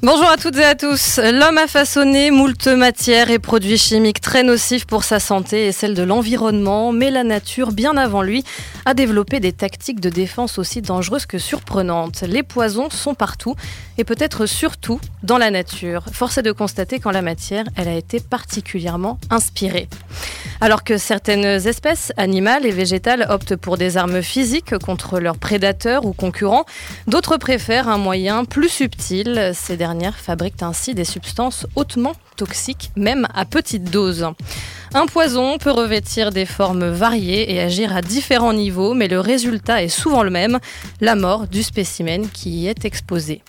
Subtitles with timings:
[0.00, 1.18] Bonjour à toutes et à tous.
[1.18, 5.94] L'homme a façonné moult matières et produits chimiques très nocifs pour sa santé et celle
[5.94, 8.44] de l'environnement, mais la nature, bien avant lui,
[8.84, 12.22] a développé des tactiques de défense aussi dangereuses que surprenantes.
[12.22, 13.56] Les poisons sont partout
[13.98, 16.04] et peut-être surtout dans la nature.
[16.12, 19.88] Force est de constater qu'en la matière, elle a été particulièrement inspirée.
[20.60, 26.04] Alors que certaines espèces animales et végétales optent pour des armes physiques contre leurs prédateurs
[26.04, 26.64] ou concurrents,
[27.06, 29.52] d'autres préfèrent un moyen plus subtil.
[30.16, 34.26] Fabriquent ainsi des substances hautement toxiques, même à petite dose.
[34.94, 39.82] Un poison peut revêtir des formes variées et agir à différents niveaux, mais le résultat
[39.82, 40.58] est souvent le même,
[41.00, 43.42] la mort du spécimen qui y est exposé.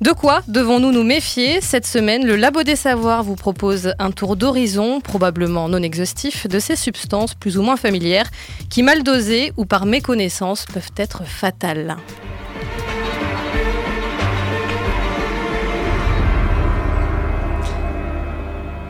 [0.00, 1.60] De quoi devons-nous nous méfier?
[1.60, 6.60] Cette semaine, le Labo des Savoirs vous propose un tour d'horizon, probablement non exhaustif, de
[6.60, 8.30] ces substances plus ou moins familières
[8.70, 11.96] qui, mal dosées ou par méconnaissance, peuvent être fatales.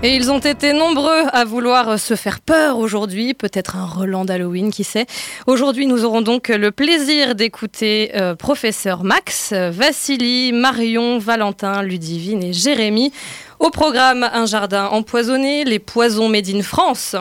[0.00, 4.70] Et ils ont été nombreux à vouloir se faire peur aujourd'hui, peut-être un Roland d'Halloween,
[4.70, 5.06] qui sait.
[5.48, 12.52] Aujourd'hui, nous aurons donc le plaisir d'écouter euh, professeur Max, Vassili, Marion, Valentin, Ludivine et
[12.52, 13.12] Jérémy.
[13.58, 17.16] Au programme Un jardin empoisonné, les poisons made in France.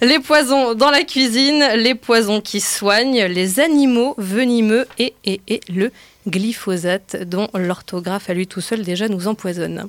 [0.00, 5.60] Les poisons dans la cuisine, les poisons qui soignent, les animaux venimeux et, et, et
[5.68, 5.92] le
[6.26, 9.88] glyphosate dont l'orthographe à lui tout seul déjà nous empoisonne.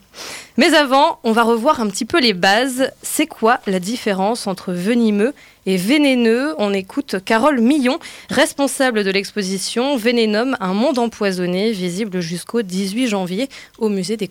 [0.57, 2.91] Mais avant, on va revoir un petit peu les bases.
[3.01, 5.33] C'est quoi la différence entre venimeux
[5.65, 6.55] et vénéneux?
[6.57, 13.49] On écoute Carole Millon, responsable de l'exposition Vénénum, un monde empoisonné, visible jusqu'au 18 janvier
[13.77, 14.29] au musée des,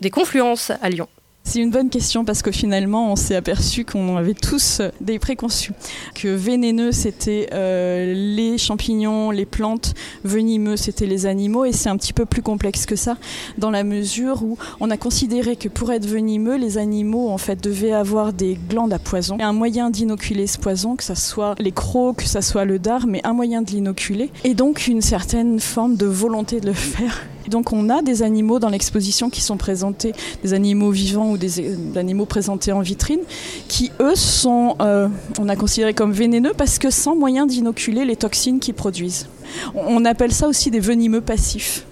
[0.00, 1.08] des Confluences à Lyon.
[1.48, 5.72] C'est une bonne question parce que finalement, on s'est aperçu qu'on avait tous des préconçus.
[6.12, 11.64] Que vénéneux, c'était euh, les champignons, les plantes, venimeux, c'était les animaux.
[11.64, 13.16] Et c'est un petit peu plus complexe que ça,
[13.58, 17.62] dans la mesure où on a considéré que pour être venimeux, les animaux, en fait,
[17.62, 19.38] devaient avoir des glandes à poison.
[19.38, 22.80] Et un moyen d'inoculer ce poison, que ce soit les crocs, que ce soit le
[22.80, 24.32] dard, mais un moyen de l'inoculer.
[24.42, 28.58] Et donc une certaine forme de volonté de le faire donc on a des animaux
[28.58, 30.12] dans l'exposition qui sont présentés,
[30.42, 33.20] des animaux vivants ou des, euh, animaux présentés en vitrine,
[33.68, 35.08] qui eux sont, euh,
[35.38, 39.28] on a considéré comme vénéneux parce que sans moyen d'inoculer les toxines qu'ils produisent.
[39.74, 41.84] On appelle ça aussi des venimeux passifs.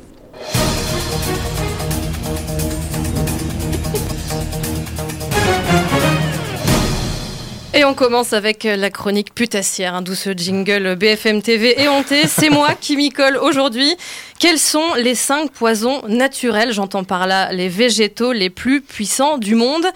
[7.77, 12.29] Et on commence avec la chronique putassière, un douce jingle BFM TV éhonté.
[12.29, 13.97] C'est moi qui m'y colle aujourd'hui.
[14.39, 19.57] Quels sont les cinq poisons naturels, j'entends par là les végétaux les plus puissants du
[19.57, 19.87] monde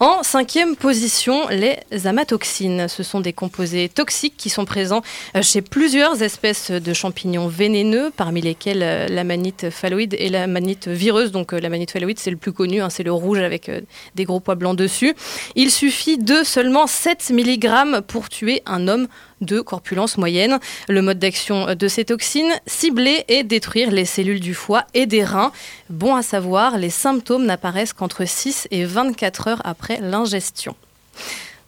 [0.00, 2.86] en cinquième position, les amatoxines.
[2.86, 5.02] Ce sont des composés toxiques qui sont présents
[5.34, 10.46] euh, chez plusieurs espèces de champignons vénéneux, parmi lesquels euh, la manite phalloïde et la
[10.46, 11.32] manite vireuse.
[11.32, 13.70] Donc euh, la manite phalloïde, c'est le plus connu, hein, c'est le rouge avec
[14.14, 15.14] des gros pois blancs dessus.
[15.56, 19.08] Il suffit de seulement 7 mg pour tuer un homme
[19.40, 20.58] de corpulence moyenne.
[20.88, 25.24] Le mode d'action de ces toxines, cibler et détruire les cellules du foie et des
[25.24, 25.52] reins.
[25.90, 30.74] Bon à savoir, les symptômes n'apparaissent qu'entre 6 et 24 heures après l'ingestion.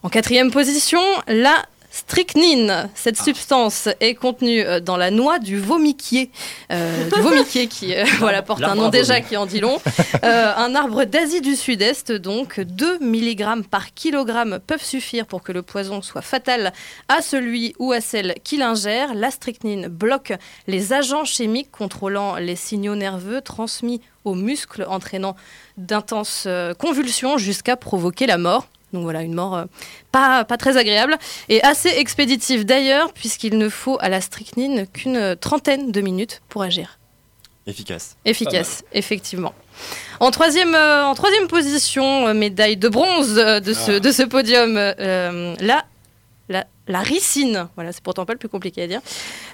[0.02, 3.24] En quatrième position, la Strychnine, cette ah.
[3.24, 6.30] substance est contenue euh, dans la noix du vomiquier,
[6.70, 9.78] euh, du vomiquier qui euh, voilà, porte un nom déjà qui en dit long.
[10.22, 15.62] un arbre d'Asie du Sud-Est, donc 2 mg par kilogramme peuvent suffire pour que le
[15.62, 16.72] poison soit fatal
[17.08, 19.12] à celui ou à celle qui l'ingère.
[19.14, 20.32] La strychnine bloque
[20.68, 25.34] les agents chimiques contrôlant les signaux nerveux transmis aux muscles, entraînant
[25.76, 26.46] d'intenses
[26.78, 28.68] convulsions jusqu'à provoquer la mort.
[28.92, 29.64] Donc voilà, une mort euh,
[30.12, 31.16] pas, pas très agréable
[31.48, 36.62] et assez expéditive d'ailleurs, puisqu'il ne faut à la strychnine qu'une trentaine de minutes pour
[36.62, 36.98] agir.
[37.66, 38.16] Efficace.
[38.24, 39.54] Efficace, effectivement.
[40.18, 44.00] En troisième, euh, en troisième position, euh, médaille de bronze de, ce, ah.
[44.00, 45.84] de ce podium, là,
[46.50, 47.68] la, ricine.
[47.76, 49.00] Voilà, c'est pourtant pas le plus compliqué à dire.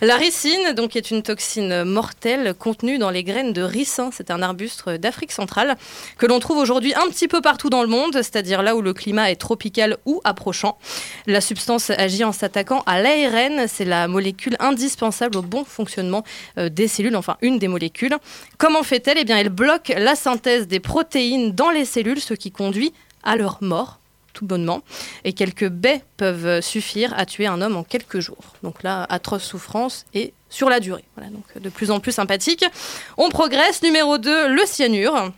[0.00, 4.10] La ricine, donc, est une toxine mortelle contenue dans les graines de ricin.
[4.12, 5.76] C'est un arbuste d'Afrique centrale
[6.16, 8.94] que l'on trouve aujourd'hui un petit peu partout dans le monde, c'est-à-dire là où le
[8.94, 10.78] climat est tropical ou approchant.
[11.26, 13.66] La substance agit en s'attaquant à l'ARN.
[13.68, 16.24] C'est la molécule indispensable au bon fonctionnement
[16.58, 18.16] euh, des cellules, enfin une des molécules.
[18.56, 19.18] Comment fait-elle?
[19.18, 23.36] Eh bien, elle bloque la synthèse des protéines dans les cellules, ce qui conduit à
[23.36, 23.98] leur mort
[24.36, 24.82] tout bonnement.
[25.24, 28.54] Et quelques baies peuvent suffire à tuer un homme en quelques jours.
[28.62, 31.04] Donc là, atroce souffrance et sur la durée.
[31.16, 32.64] Voilà, donc de plus en plus sympathique.
[33.16, 33.82] On progresse.
[33.82, 35.32] Numéro 2, le cyanure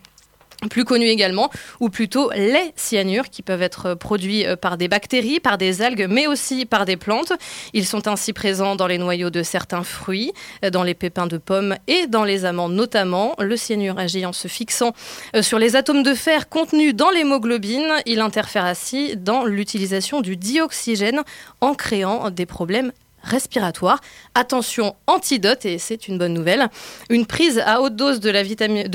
[0.67, 5.39] plus connu également, ou plutôt les cyanures qui peuvent être produits euh, par des bactéries,
[5.39, 7.31] par des algues, mais aussi par des plantes.
[7.73, 10.33] Ils sont ainsi présents dans les noyaux de certains fruits,
[10.65, 13.35] euh, dans les pépins de pommes et dans les amandes notamment.
[13.39, 14.93] Le cyanure agit en se fixant
[15.35, 17.93] euh, sur les atomes de fer contenus dans l'hémoglobine.
[18.05, 21.21] Il interfère ainsi dans l'utilisation du dioxygène
[21.61, 22.91] en créant des problèmes
[23.29, 24.01] respiratoire.
[24.35, 26.67] Attention, antidote, et c'est une bonne nouvelle.
[27.09, 28.29] Une prise à haute dose de,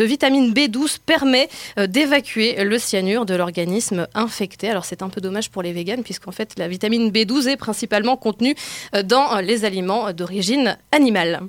[0.05, 1.49] vitamine B12 permet
[1.79, 4.69] euh, d'évacuer le cyanure de l'organisme infecté.
[4.69, 8.17] Alors c'est un peu dommage pour les véganes, puisqu'en fait la vitamine B12 est principalement
[8.17, 8.55] contenue
[8.95, 11.41] euh, dans euh, les aliments d'origine animale.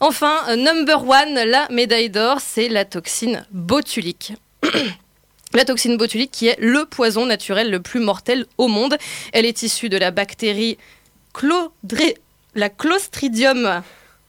[0.00, 4.34] Enfin, number one, la médaille d'or, c'est la toxine botulique.
[5.52, 8.96] La toxine botulique qui est le poison naturel le plus mortel au monde.
[9.32, 10.78] Elle est issue de la bactérie
[12.54, 13.82] la Clostridium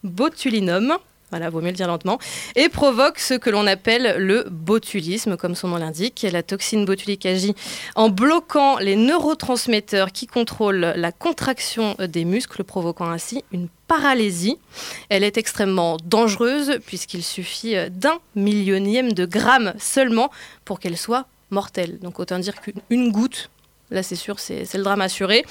[0.04, 0.98] botulinum,
[1.32, 2.20] voilà, vaut mieux le dire lentement,
[2.56, 6.26] et provoque ce que l'on appelle le botulisme, comme son nom l'indique.
[6.30, 7.56] La toxine botulique agit
[7.96, 14.58] en bloquant les neurotransmetteurs qui contrôlent la contraction des muscles, provoquant ainsi une paralysie.
[15.08, 20.32] Elle est extrêmement dangereuse puisqu'il suffit d'un millionième de gramme seulement
[20.66, 22.00] pour qu'elle soit mortelle.
[22.00, 23.50] Donc autant dire qu'une goutte
[23.92, 25.44] Là, c'est sûr, c'est le drame assuré.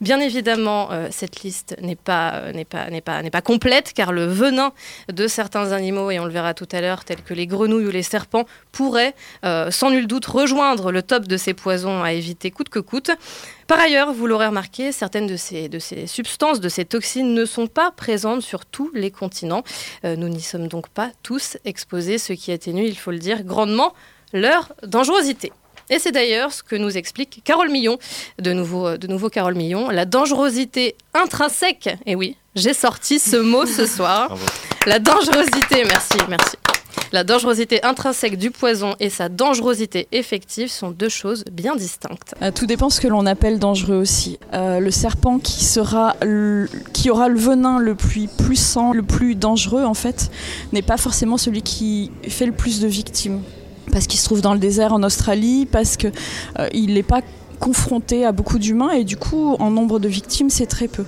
[0.00, 4.72] Bien évidemment, euh, cette liste n'est pas, euh, pas, pas complète, car le venin
[5.12, 7.90] de certains animaux, et on le verra tout à l'heure, tels que les grenouilles ou
[7.90, 12.50] les serpents, pourrait euh, sans nul doute rejoindre le top de ces poisons à éviter
[12.50, 13.10] coûte que coûte.
[13.66, 17.44] Par ailleurs, vous l'aurez remarqué, certaines de ces, de ces substances, de ces toxines ne
[17.44, 19.64] sont pas présentes sur tous les continents.
[20.02, 23.92] nous n'y sommes donc pas tous exposés, ce qui atténue, il faut le dire, grandement
[24.32, 25.52] leur dangerosité.
[25.92, 27.98] Et c'est d'ailleurs ce que nous explique Carole Millon,
[28.40, 31.98] de nouveau, de nouveau Carole Millon, la dangerosité intrinsèque.
[32.06, 34.34] Et oui, j'ai sorti ce mot ce soir.
[34.86, 36.56] La dangerosité, merci, merci.
[37.12, 42.34] La dangerosité intrinsèque du poison et sa dangerosité effective sont deux choses bien distinctes.
[42.40, 44.38] Euh, tout dépend ce que l'on appelle dangereux aussi.
[44.54, 46.16] Euh, le serpent qui, sera
[46.94, 50.30] qui aura le venin le plus puissant, le plus dangereux en fait,
[50.72, 53.42] n'est pas forcément celui qui fait le plus de victimes
[53.92, 56.12] parce qu'il se trouve dans le désert en Australie, parce qu'il
[56.58, 57.20] euh, n'est pas
[57.60, 61.04] confronté à beaucoup d'humains et du coup en nombre de victimes c'est très peu.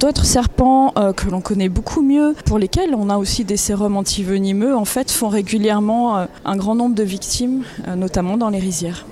[0.00, 3.96] D'autres serpents euh, que l'on connaît beaucoup mieux, pour lesquels on a aussi des sérums
[3.96, 7.62] antivenimeux, en fait font régulièrement euh, un grand nombre de victimes,
[7.96, 9.06] notamment dans les rizières.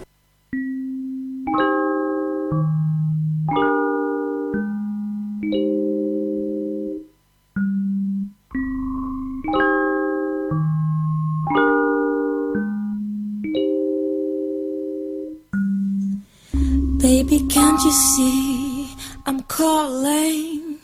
[19.61, 20.79] Calling?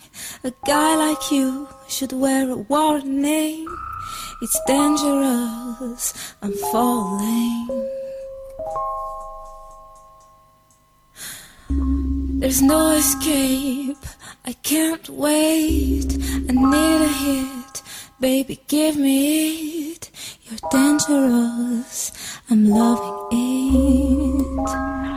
[0.44, 3.66] A guy like you should wear a warning.
[4.42, 6.04] It's dangerous,
[6.42, 7.68] I'm falling.
[12.40, 14.04] There's no escape,
[14.44, 16.10] I can't wait.
[16.48, 17.82] I need a hit,
[18.20, 20.10] baby, give me it.
[20.42, 22.12] You're dangerous,
[22.50, 25.15] I'm loving it.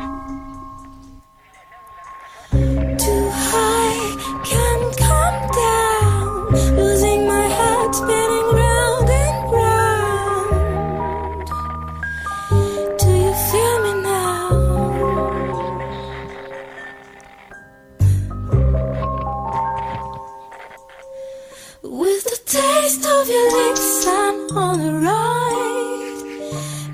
[24.77, 26.21] Ride.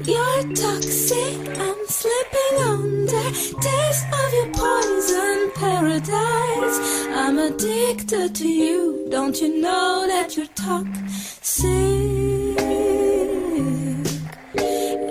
[0.05, 3.31] You're toxic, I'm slipping under.
[3.59, 6.77] Taste of your poison paradise.
[7.09, 9.07] I'm addicted to you.
[9.09, 11.65] Don't you know that you're toxic?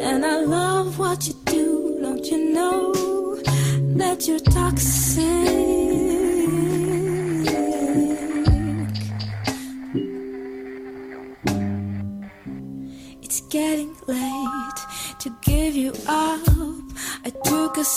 [0.09, 1.99] And I love what you do.
[2.01, 2.95] Don't you know
[3.97, 5.84] that you're toxic?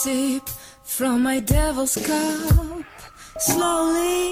[0.07, 0.47] Sip
[0.83, 2.85] from my devil's cup.
[3.39, 4.29] Slowly,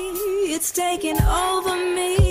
[0.55, 2.24] it's taking over me.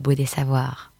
[0.00, 0.92] Labo des savoirs.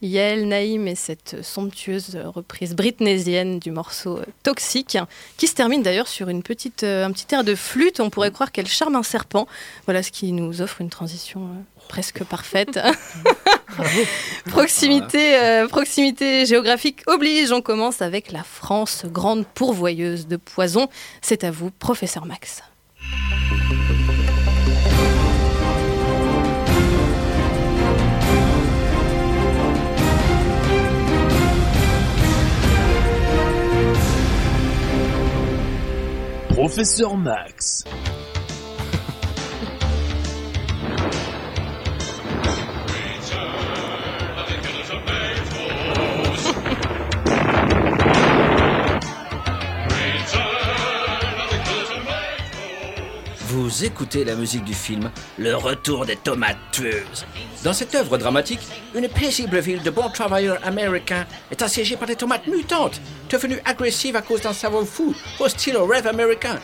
[0.00, 4.96] Yael Naïm et cette somptueuse reprise britnésienne du morceau Toxique,
[5.36, 7.98] qui se termine d'ailleurs sur une petite, euh, un petit air de flûte.
[7.98, 9.48] On pourrait croire qu'elle charme un serpent.
[9.86, 12.78] Voilà ce qui nous offre une transition euh, presque parfaite.
[14.46, 17.50] proximité, euh, proximité géographique oblige.
[17.50, 20.88] On commence avec la France, grande pourvoyeuse de poison.
[21.22, 22.62] C'est à vous, professeur Max.
[36.58, 37.84] Professeur Max.
[53.68, 57.26] Vous écoutez la musique du film Le Retour des tomates tueuses.
[57.64, 58.60] Dans cette œuvre dramatique,
[58.94, 62.98] une paisible ville de bons travailleurs américains est assiégée par des tomates mutantes,
[63.28, 66.58] devenues agressives à cause d'un savon fou, hostile au rêve américain.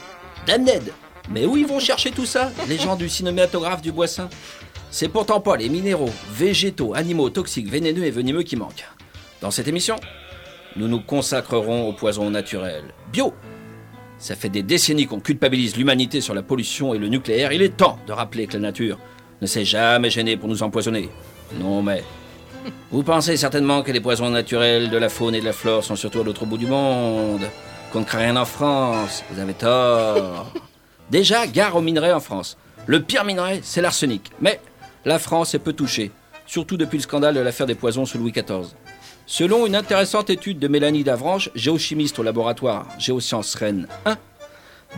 [0.46, 0.94] Damned
[1.28, 4.30] Mais où ils vont chercher tout ça, les gens du cinématographe du Boissin
[4.90, 8.88] C'est pourtant pas les minéraux, végétaux, animaux toxiques, vénéneux et venimeux qui manquent.
[9.42, 9.96] Dans cette émission,
[10.75, 12.82] nous nous consacrerons au poison naturel,
[13.12, 13.34] bio,
[14.18, 17.52] ça fait des décennies qu'on culpabilise l'humanité sur la pollution et le nucléaire.
[17.52, 18.99] Il est temps de rappeler que la nature
[19.42, 21.11] ne s'est jamais gênée pour nous empoisonner.
[21.59, 22.02] Non mais...
[22.90, 25.97] Vous pensez certainement que les poisons naturels de la faune et de la flore sont
[25.97, 27.42] surtout à l'autre bout du monde,
[27.92, 29.23] qu'on ne crée rien en France.
[29.30, 30.50] Vous avez tort.
[31.11, 32.56] Déjà, gare aux minerais en France.
[32.87, 34.30] Le pire minerai, c'est l'arsenic.
[34.40, 34.61] Mais
[35.04, 36.11] la France est peu touchée,
[36.47, 38.68] surtout depuis le scandale de l'affaire des poisons sous Louis XIV.
[39.26, 44.19] Selon une intéressante étude de Mélanie Davranche, géochimiste au laboratoire Géosciences Rennes 1,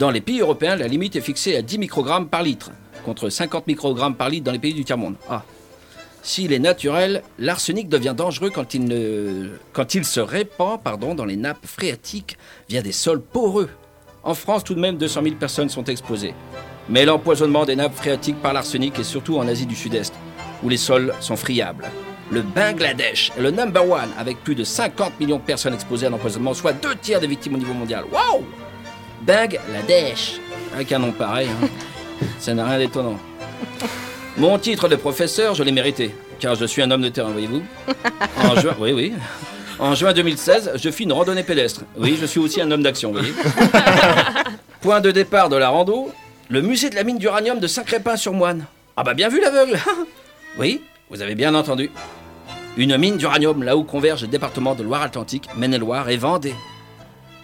[0.00, 2.73] dans les pays européens, la limite est fixée à 10 microgrammes par litre,
[3.04, 5.14] contre 50 microgrammes par litre dans les pays du tiers-monde.
[5.30, 5.45] Ah.
[6.23, 10.80] S'il est naturel, l'arsenic devient dangereux quand il, se répand
[11.14, 12.37] dans les nappes phréatiques
[12.68, 13.71] via des sols poreux.
[14.25, 16.35] En France, tout de même, 200 000 personnes sont exposées.
[16.88, 20.14] Mais l'empoisonnement des nappes phréatiques par l'arsenic est surtout en Asie du Sud-Est,
[20.64, 21.88] où les sols sont friables.
[22.30, 26.11] Le Bangladesh est le number one avec plus de 50 millions de personnes exposées à
[26.11, 28.04] l'empoisonnement, soit deux tiers des victimes au niveau mondial.
[28.11, 28.45] Wow
[29.23, 30.40] Bangladesh
[30.75, 31.68] Avec un nom pareil, hein.
[32.38, 33.18] ça n'a rien d'étonnant.
[34.37, 37.62] Mon titre de professeur, je l'ai mérité, car je suis un homme de terrain, voyez-vous.
[38.42, 39.12] En juin, oui, oui.
[39.78, 41.83] En juin 2016, je fis une randonnée pédestre.
[41.97, 43.33] Oui, je suis aussi un homme d'action, voyez.
[44.80, 46.11] Point de départ de la rando,
[46.49, 48.64] le musée de la mine d'uranium de Saint-Crépin-sur-Moine.
[48.97, 49.78] Ah bah bien vu l'aveugle
[50.59, 50.80] Oui,
[51.11, 51.90] vous avez bien entendu.
[52.76, 56.54] Une mine d'uranium là où convergent les départements de Loire-Atlantique, Maine-et-Loire et Vendée.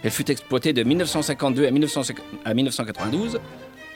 [0.03, 1.71] Elle fut exploitée de 1952 à,
[2.53, 3.39] 1992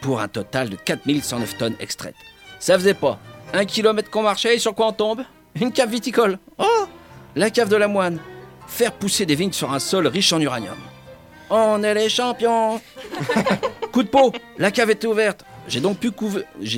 [0.01, 2.15] pour un total de 4109 tonnes extraites.
[2.59, 3.19] Ça faisait pas
[3.53, 5.21] un kilomètre qu'on marchait et sur quoi on tombe?
[5.61, 6.39] Une cave viticole.
[6.57, 6.85] Oh
[7.35, 8.19] La cave de la moine.
[8.67, 10.77] Faire pousser des vignes sur un sol riche en uranium.
[11.51, 12.81] On est les champions
[13.91, 15.45] Coup de peau, la cave était ouverte.
[15.67, 16.11] J'ai donc, pu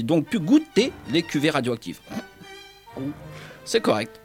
[0.03, 1.99] donc pu goûter les cuvées radioactives.
[3.63, 4.19] C'est correct.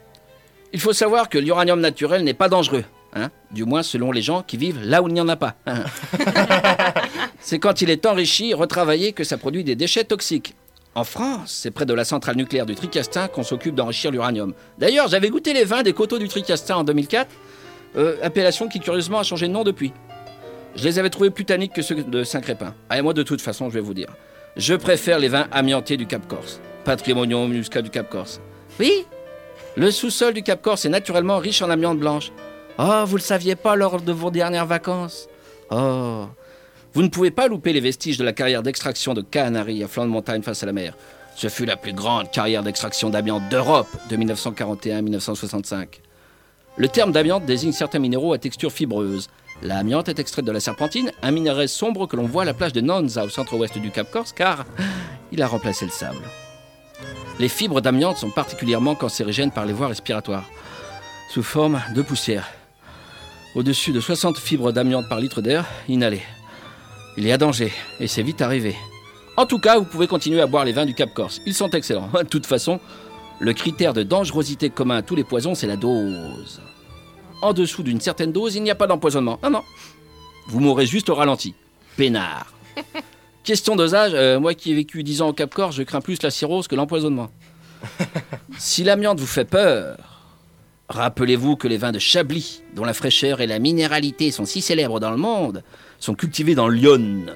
[0.74, 2.84] Il faut savoir que l'uranium naturel n'est pas dangereux.
[3.14, 5.54] Hein du moins selon les gens qui vivent là où il n'y en a pas.
[5.66, 5.84] Hein.
[7.40, 10.56] c'est quand il est enrichi, retravaillé, que ça produit des déchets toxiques.
[10.96, 14.52] En France, c'est près de la centrale nucléaire du Tricastin qu'on s'occupe d'enrichir l'uranium.
[14.76, 17.30] D'ailleurs, j'avais goûté les vins des coteaux du Tricastin en 2004,
[17.96, 19.92] euh, appellation qui curieusement a changé de nom depuis.
[20.74, 22.74] Je les avais trouvés plus tanniques que ceux de Saint-Crépin.
[22.88, 24.08] Ah, et moi, de toute façon, je vais vous dire.
[24.56, 26.60] Je préfère les vins amiantés du Cap Corse.
[26.84, 28.40] Patrimonium muscat du Cap Corse.
[28.80, 29.06] Oui,
[29.76, 32.32] le sous-sol du Cap Corse est naturellement riche en amiante blanche.
[32.78, 35.28] Oh, vous le saviez pas lors de vos dernières vacances?
[35.70, 36.26] Oh,
[36.92, 40.04] vous ne pouvez pas louper les vestiges de la carrière d'extraction de Canary à flanc
[40.04, 40.94] de montagne face à la mer.
[41.34, 46.00] Ce fut la plus grande carrière d'extraction d'amiante d'Europe de 1941 à 1965.
[46.76, 49.28] Le terme d'amiante désigne certains minéraux à texture fibreuse.
[49.62, 52.72] L'amiante est extraite de la serpentine, un minerai sombre que l'on voit à la plage
[52.72, 54.64] de Nonza au centre-ouest du Cap Corse car
[55.32, 56.22] il a remplacé le sable.
[57.38, 60.48] Les fibres d'amiante sont particulièrement cancérigènes par les voies respiratoires,
[61.28, 62.48] sous forme de poussière.
[63.54, 66.22] Au-dessus de 60 fibres d'amiante par litre d'air inhalé.
[67.16, 68.76] Il y a danger, et c'est vite arrivé.
[69.36, 71.40] En tout cas, vous pouvez continuer à boire les vins du Cap Corse.
[71.46, 72.08] Ils sont excellents.
[72.12, 72.80] De toute façon,
[73.40, 76.60] le critère de dangerosité commun à tous les poisons, c'est la dose.
[77.42, 79.38] En dessous d'une certaine dose, il n'y a pas d'empoisonnement.
[79.42, 79.62] Non, non.
[80.48, 81.54] Vous mourrez juste au ralenti.
[81.96, 82.52] Pénard.
[83.44, 86.22] Question dosage, euh, moi qui ai vécu 10 ans au Cap Corse, je crains plus
[86.22, 87.28] la cirrhose que l'empoisonnement.
[88.58, 89.98] si l'amiante vous fait peur,
[90.88, 94.98] rappelez-vous que les vins de Chablis, dont la fraîcheur et la minéralité sont si célèbres
[94.98, 95.62] dans le monde,
[95.98, 97.34] sont cultivés dans l'Yonne.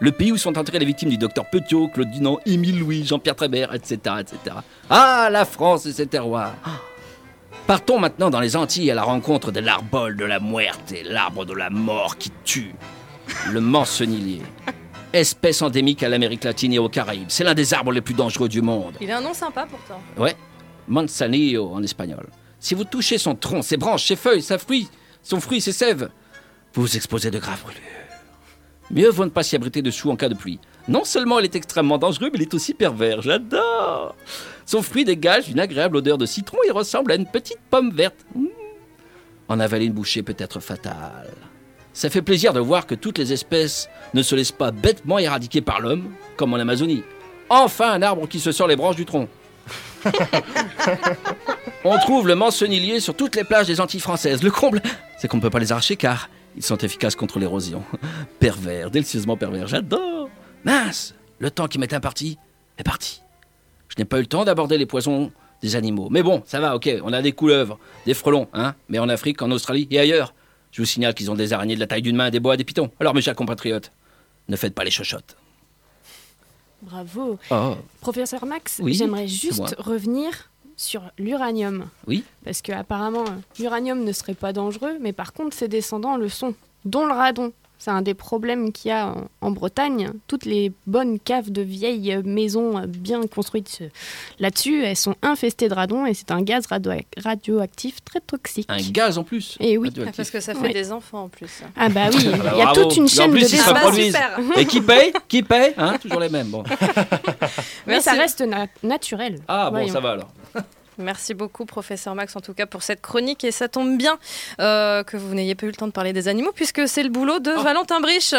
[0.00, 3.36] Le pays où sont enterrées les victimes du docteur Petiot, Claude Dunant, Émile Louis, Jean-Pierre
[3.36, 4.56] Trébert, etc., etc.
[4.90, 6.56] Ah, la France et ses terroirs
[7.66, 11.54] Partons maintenant dans les Antilles à la rencontre de l'arbol de la muerte, l'arbre de
[11.54, 12.74] la mort qui tue,
[13.50, 14.42] le mancenillier.
[15.12, 17.28] Espèce endémique à l'Amérique latine et aux Caraïbes.
[17.28, 18.94] C'est l'un des arbres les plus dangereux du monde.
[19.00, 20.00] Il a un nom sympa pourtant.
[20.18, 20.36] Ouais,
[20.86, 22.26] manzanillo en espagnol.
[22.60, 24.88] Si vous touchez son tronc, ses branches, ses feuilles, sa fruit,
[25.22, 26.10] son fruit, ses sèves,
[26.74, 27.80] vous vous exposez de graves brûlures.
[28.90, 30.58] Mieux vaut ne pas s'y abriter dessous en cas de pluie.
[30.88, 33.22] Non seulement il est extrêmement dangereux, mais il est aussi pervers.
[33.22, 34.14] J'adore
[34.66, 38.26] Son fruit dégage une agréable odeur de citron et ressemble à une petite pomme verte.
[38.34, 38.46] Mmh.
[39.48, 41.34] En avaler une bouchée peut être fatale.
[41.98, 45.60] Ça fait plaisir de voir que toutes les espèces ne se laissent pas bêtement éradiquer
[45.60, 47.02] par l'homme, comme en Amazonie.
[47.48, 49.26] Enfin un arbre qui se sort les branches du tronc.
[51.84, 54.44] On trouve le mancenillier sur toutes les plages des Antilles françaises.
[54.44, 54.80] Le comble,
[55.18, 57.82] c'est qu'on ne peut pas les arracher car ils sont efficaces contre l'érosion.
[58.38, 60.30] Pervers, délicieusement pervers, j'adore.
[60.62, 62.38] Mince, le temps qui m'est imparti
[62.78, 63.22] est parti.
[63.88, 65.32] Je n'ai pas eu le temps d'aborder les poisons
[65.62, 66.10] des animaux.
[66.12, 69.42] Mais bon, ça va, ok, on a des couleuvres, des frelons, hein, mais en Afrique,
[69.42, 70.32] en Australie et ailleurs.
[70.72, 72.64] Je vous signale qu'ils ont des araignées de la taille d'une main, des bois, des
[72.64, 72.90] pitons.
[73.00, 73.90] Alors, mes chers compatriotes,
[74.48, 75.36] ne faites pas les chochottes.
[76.82, 77.38] Bravo.
[77.50, 81.88] Oh, Professeur Max, Oui, j'aimerais juste revenir sur l'uranium.
[82.06, 83.24] oui Parce que apparemment,
[83.58, 86.54] l'uranium ne serait pas dangereux, mais par contre, ses descendants le sont,
[86.84, 87.52] dont le radon.
[87.78, 90.10] C'est un des problèmes qu'il y a en, en Bretagne.
[90.26, 93.88] Toutes les bonnes caves de vieilles maisons bien construites euh,
[94.40, 98.66] là-dessus, elles sont infestées de radon et c'est un gaz radio- radioactif très toxique.
[98.68, 99.56] Un gaz en plus.
[99.60, 99.90] Et oui.
[100.04, 100.72] Ah, parce que ça fait Ouais.
[100.72, 101.62] des enfants en plus.
[101.76, 102.82] Ah bah oui, il y a bravo.
[102.84, 104.06] toute une chaîne plus, de reproduisent.
[104.06, 104.40] super.
[104.56, 105.12] Et qui paye?
[105.28, 105.72] Qui paye?
[105.78, 105.94] Hein?
[106.02, 106.48] Toujours les mêmes.
[106.48, 106.64] Bon.
[107.86, 109.38] Mais ça reste na- naturel.
[109.48, 109.92] Ah bon, Voyons.
[109.92, 110.28] ça va alors.
[110.98, 113.44] Merci beaucoup, professeur Max, en tout cas pour cette chronique.
[113.44, 114.18] Et ça tombe bien
[114.60, 117.08] euh, que vous n'ayez pas eu le temps de parler des animaux, puisque c'est le
[117.08, 118.34] boulot de Valentin Briche,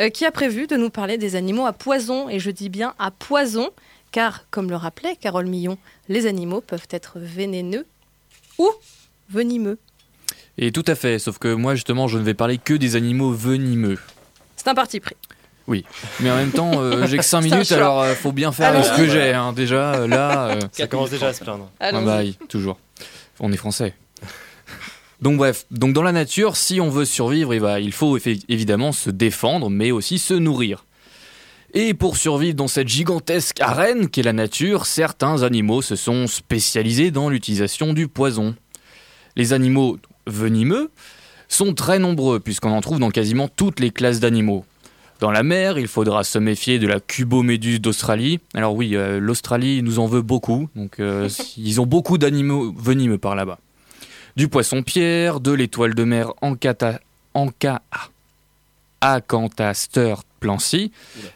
[0.00, 2.28] euh, qui a prévu de nous parler des animaux à poison.
[2.28, 3.70] Et je dis bien à poison,
[4.12, 5.76] car, comme le rappelait Carole Millon,
[6.08, 7.86] les animaux peuvent être vénéneux
[8.58, 8.70] ou
[9.28, 9.78] venimeux.
[10.56, 13.32] Et tout à fait, sauf que moi justement je ne vais parler que des animaux
[13.32, 13.98] venimeux.
[14.56, 15.16] C'est un parti pris.
[15.68, 18.52] Mais en même temps, euh, j'ai que 5 C'est un minutes, alors euh, faut bien
[18.52, 18.84] faire Allons-y.
[18.84, 19.32] ce que j'ai.
[19.32, 19.52] hein.
[19.54, 21.70] Déjà, euh, là, euh, Ça commence déjà à se plaindre.
[21.80, 22.04] ah Allons-y.
[22.04, 22.78] bah, oui, toujours.
[23.40, 23.94] On est français.
[25.22, 28.44] Donc bref, donc dans la nature, si on veut survivre, eh ben, il faut effe-
[28.48, 30.84] évidemment se défendre, mais aussi se nourrir.
[31.72, 37.10] Et pour survivre dans cette gigantesque arène qu'est la nature, certains animaux se sont spécialisés
[37.10, 38.54] dans l'utilisation du poison.
[39.34, 40.90] Les animaux venimeux
[41.48, 44.64] sont très nombreux, puisqu'on en trouve dans quasiment toutes les classes d'animaux.
[45.20, 48.40] Dans la mer, il faudra se méfier de la cuboméduse d'Australie.
[48.54, 53.18] Alors oui, euh, l'Australie nous en veut beaucoup, donc euh, ils ont beaucoup d'animaux venimeux
[53.18, 53.58] par là-bas.
[54.36, 57.00] Du poisson-pierre, de l'étoile de mer Ancata,
[57.34, 58.08] Anca, ah,
[59.00, 60.90] Acanthaster plancy,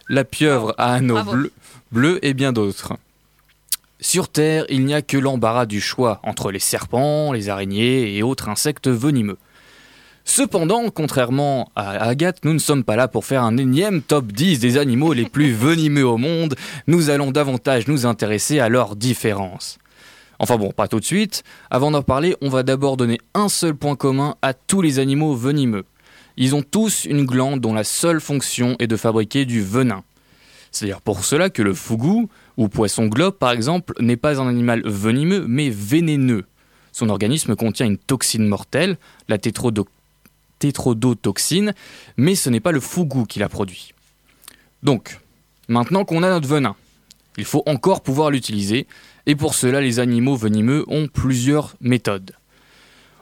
[0.08, 1.52] la pieuvre à anneaux bleus,
[1.92, 2.94] bleus et bien d'autres.
[4.00, 8.22] Sur Terre, il n'y a que l'embarras du choix entre les serpents, les araignées et
[8.22, 9.38] autres insectes venimeux.
[10.30, 14.60] Cependant, contrairement à Agathe, nous ne sommes pas là pour faire un énième top 10
[14.60, 16.54] des animaux les plus venimeux au monde,
[16.86, 19.78] nous allons davantage nous intéresser à leurs différences.
[20.38, 23.74] Enfin bon, pas tout de suite, avant d'en parler, on va d'abord donner un seul
[23.74, 25.86] point commun à tous les animaux venimeux.
[26.36, 30.04] Ils ont tous une glande dont la seule fonction est de fabriquer du venin.
[30.72, 34.46] C'est d'ailleurs pour cela que le fougou, ou poisson globe par exemple, n'est pas un
[34.46, 36.44] animal venimeux mais vénéneux.
[36.92, 39.86] Son organisme contient une toxine mortelle, la tétrodo-
[40.58, 41.74] tétrodotoxine,
[42.16, 43.94] mais ce n'est pas le fougou qui la produit.
[44.82, 45.18] Donc,
[45.68, 46.76] maintenant qu'on a notre venin,
[47.36, 48.86] il faut encore pouvoir l'utiliser,
[49.26, 52.32] et pour cela les animaux venimeux ont plusieurs méthodes.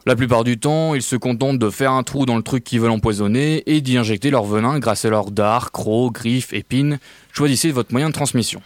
[0.07, 2.81] La plupart du temps, ils se contentent de faire un trou dans le truc qu'ils
[2.81, 7.01] veulent empoisonner et d'y injecter leur venin grâce à leurs dards, crocs, griffes, épines.
[7.33, 8.63] Choisissez votre moyen de transmission.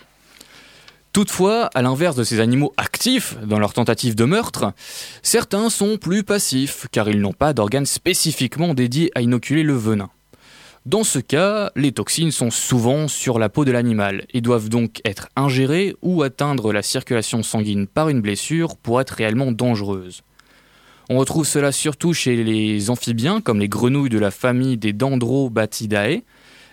[1.12, 4.72] Toutefois, à l'inverse de ces animaux actifs dans leur tentative de meurtre,
[5.22, 10.10] certains sont plus passifs car ils n'ont pas d'organes spécifiquement dédiés à inoculer le venin.
[10.86, 15.00] Dans ce cas, les toxines sont souvent sur la peau de l'animal et doivent donc
[15.04, 20.22] être ingérées ou atteindre la circulation sanguine par une blessure pour être réellement dangereuses.
[21.10, 26.22] On retrouve cela surtout chez les amphibiens comme les grenouilles de la famille des Dendrobatidae,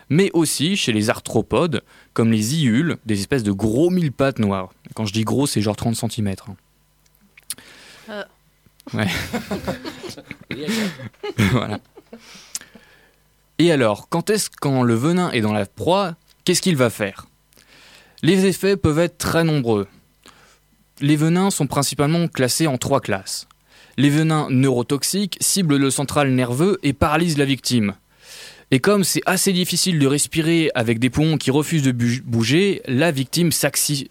[0.09, 1.81] mais aussi chez les arthropodes
[2.17, 4.73] comme les iules, des espèces de gros mille pattes noirs.
[4.95, 6.33] Quand je dis gros, c'est genre 30 cm.
[8.09, 8.23] Euh.
[8.91, 9.05] Ouais.
[11.51, 11.79] voilà.
[13.59, 17.27] Et alors, quand est-ce quand le venin est dans la proie, qu'est-ce qu'il va faire?
[18.23, 19.87] Les effets peuvent être très nombreux.
[20.99, 23.47] Les venins sont principalement classés en trois classes.
[23.95, 27.93] Les venins neurotoxiques ciblent le central nerveux et paralysent la victime.
[28.69, 33.11] Et comme c'est assez difficile de respirer avec des poumons qui refusent de bouger, la
[33.11, 34.09] victime s'asphyxie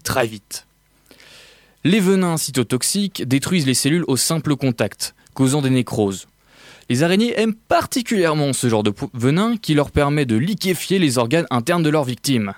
[0.00, 0.66] très vite.
[1.84, 6.26] Les venins cytotoxiques détruisent les cellules au simple contact, causant des nécroses.
[6.90, 11.46] Les araignées aiment particulièrement ce genre de venin qui leur permet de liquéfier les organes
[11.50, 12.52] internes de leurs victimes.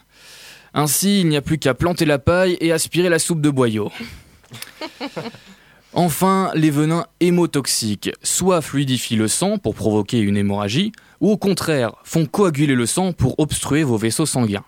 [0.74, 3.92] Ainsi, il n'y a plus qu'à planter la paille et aspirer la soupe de boyau.
[5.94, 11.92] Enfin, les venins hémotoxiques, soit fluidifient le sang pour provoquer une hémorragie, ou au contraire,
[12.02, 14.64] font coaguler le sang pour obstruer vos vaisseaux sanguins.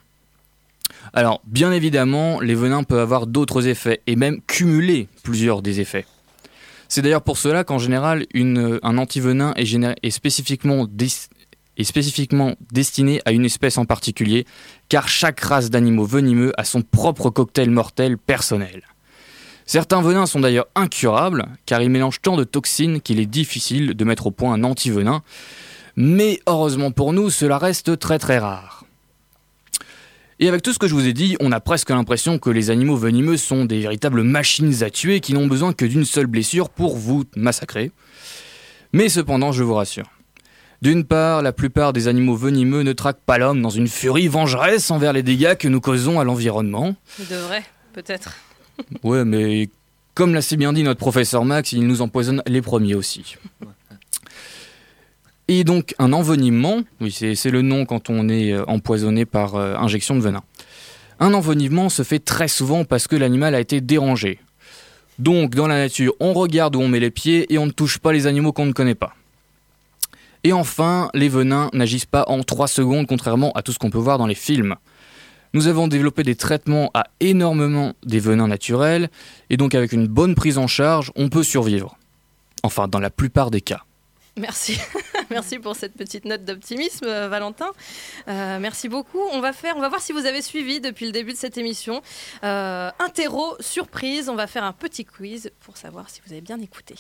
[1.15, 6.05] Alors, bien évidemment, les venins peuvent avoir d'autres effets, et même cumuler plusieurs des effets.
[6.89, 10.87] C'est d'ailleurs pour cela qu'en général, un antivenin est spécifiquement
[12.71, 14.45] destiné à une espèce en particulier,
[14.91, 18.83] car chaque race d'animaux venimeux a son propre cocktail mortel personnel.
[19.67, 24.05] Certains venins sont d'ailleurs incurables, car ils mélangent tant de toxines qu'il est difficile de
[24.05, 25.23] mettre au point un antivenin,
[25.97, 28.85] mais heureusement pour nous, cela reste très très rare.
[30.41, 32.71] Et avec tout ce que je vous ai dit, on a presque l'impression que les
[32.71, 36.71] animaux venimeux sont des véritables machines à tuer qui n'ont besoin que d'une seule blessure
[36.71, 37.93] pour vous massacrer.
[38.93, 40.11] Mais cependant, je vous rassure.
[40.83, 44.91] D'une part, la plupart des animaux venimeux ne traquent pas l'homme dans une furie vengeresse
[44.91, 46.95] envers les dégâts que nous causons à l'environnement.
[47.21, 48.37] Il devrait, peut-être.
[49.03, 49.69] Ouais, mais
[50.15, 53.37] comme l'a si bien dit notre professeur Max, il nous empoisonne les premiers aussi.
[55.49, 59.77] Et donc un envenimement, oui c'est le nom quand on est euh, empoisonné par euh,
[59.77, 60.43] injection de venin.
[61.21, 64.39] Un envenimement se fait très souvent parce que l'animal a été dérangé.
[65.19, 67.99] Donc dans la nature, on regarde où on met les pieds et on ne touche
[67.99, 69.15] pas les animaux qu'on ne connaît pas.
[70.45, 73.99] Et enfin, les venins n'agissent pas en 3 secondes contrairement à tout ce qu'on peut
[73.99, 74.77] voir dans les films.
[75.55, 79.09] Nous avons développé des traitements à énormément des venins naturels,
[79.51, 81.97] et donc avec une bonne prise en charge, on peut survivre.
[82.65, 83.85] Enfin, dans la plupart des cas.
[84.37, 84.81] Merci.
[85.31, 87.71] merci pour cette petite note d'optimisme, euh, Valentin.
[88.27, 89.21] Euh, merci beaucoup.
[89.33, 92.03] On va voir si vous avez suivi depuis le début de cette émission.
[92.43, 94.29] Euh, interro surprise.
[94.29, 96.97] On va faire un petit quiz pour savoir si vous avez bien écouté.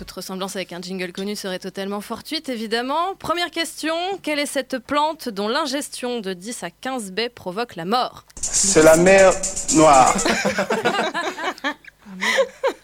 [0.00, 3.14] Toute ressemblance avec un jingle connu serait totalement fortuite, évidemment.
[3.18, 7.84] Première question, quelle est cette plante dont l'ingestion de 10 à 15 baies provoque la
[7.84, 8.24] mort?
[8.40, 9.30] C'est la mer
[9.74, 10.14] Noire.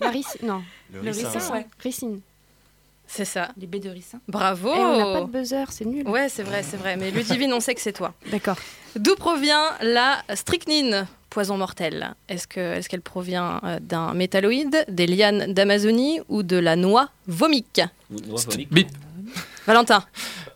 [0.01, 1.31] La ric- Non, Le le ricin.
[1.31, 1.53] ricin.
[1.55, 1.67] ouais.
[1.79, 2.21] Ricine.
[3.07, 3.49] C'est ça.
[3.57, 4.21] Les baies de ricin.
[4.29, 6.07] Bravo Et on n'a pas de buzzer, c'est nul.
[6.07, 6.97] Ouais, c'est vrai, c'est vrai.
[6.99, 8.13] Mais Ludivine, on sait que c'est toi.
[8.31, 8.57] D'accord.
[8.95, 15.07] D'où provient la strychnine, poison mortel Est-ce que- est-ce qu'elle provient euh, d'un métalloïde, des
[15.07, 17.83] lianes d'Amazonie ou de la noix vomique
[18.70, 18.88] Bip.
[19.66, 20.03] Valentin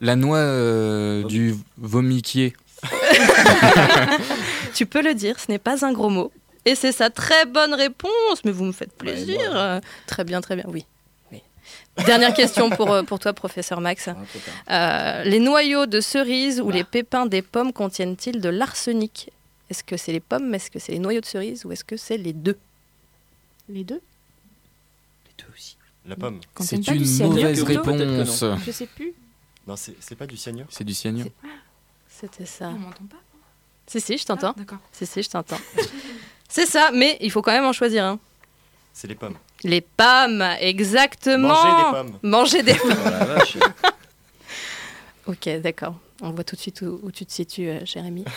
[0.00, 2.54] La noix euh, du vomiquier.
[4.74, 6.32] Tu peux le dire, ce n'est pas un gros mot.
[6.64, 9.36] Et c'est sa très bonne réponse, mais vous me faites plaisir.
[9.38, 9.48] Ouais.
[9.52, 10.86] Euh, très bien, très bien, oui.
[12.06, 14.08] Dernière question pour, pour toi, professeur Max.
[14.08, 14.14] Ah.
[14.70, 19.30] Euh, les noyaux de cerise ou les pépins des pommes contiennent-ils de l'arsenic?
[19.70, 21.64] Est-ce que c'est les pommes, est-ce que c'est les noyaux de cerise?
[21.64, 22.58] Ou est-ce que c'est les deux?
[23.68, 24.00] Les deux?
[25.26, 25.76] Les deux aussi.
[26.06, 26.40] La pomme.
[26.54, 28.44] Quand C'est t'aimes pas du une mauvaise réponse.
[28.66, 29.14] Je sais plus.
[29.66, 30.66] Non, c'est c'est pas du cyanure.
[30.70, 31.26] C'est du cyanure.
[32.08, 32.68] C'était ça.
[32.68, 33.16] On m'entend pas?
[33.86, 34.52] Si, si, je t'entends.
[34.56, 34.78] Ah, D'accord.
[34.92, 35.58] Si, si, je t'entends.
[36.48, 38.18] c'est ça, mais il faut quand même en choisir un.
[38.92, 39.36] C'est les pommes.
[39.62, 41.48] Les pommes, exactement.
[41.48, 42.18] Manger des pommes.
[42.22, 42.90] Manger des pommes.
[43.06, 43.56] Oh la vache.
[45.26, 45.94] Ok, d'accord.
[46.22, 48.24] On voit tout de suite où, où tu te situes, euh, Jérémy.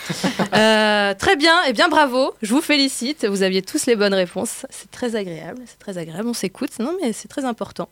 [0.54, 2.34] Euh, très bien, et bien bravo.
[2.42, 3.26] Je vous félicite.
[3.26, 4.66] Vous aviez tous les bonnes réponses.
[4.70, 5.62] C'est très agréable.
[5.66, 6.28] C'est très agréable.
[6.28, 6.72] On s'écoute.
[6.80, 7.90] Non, mais c'est très important.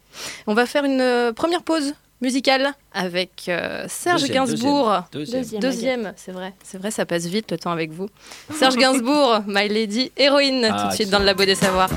[0.47, 5.03] On va faire une euh, première pause musicale avec euh, Serge Deuxième, Gainsbourg.
[5.11, 5.41] Deuxième.
[5.41, 5.61] Deuxième.
[5.61, 8.09] Deuxième, c'est vrai, c'est vrai, ça passe vite le temps avec vous.
[8.53, 11.89] Serge Gainsbourg, My Lady Héroïne, Ah, tout de suite dans le Labo des Savoirs.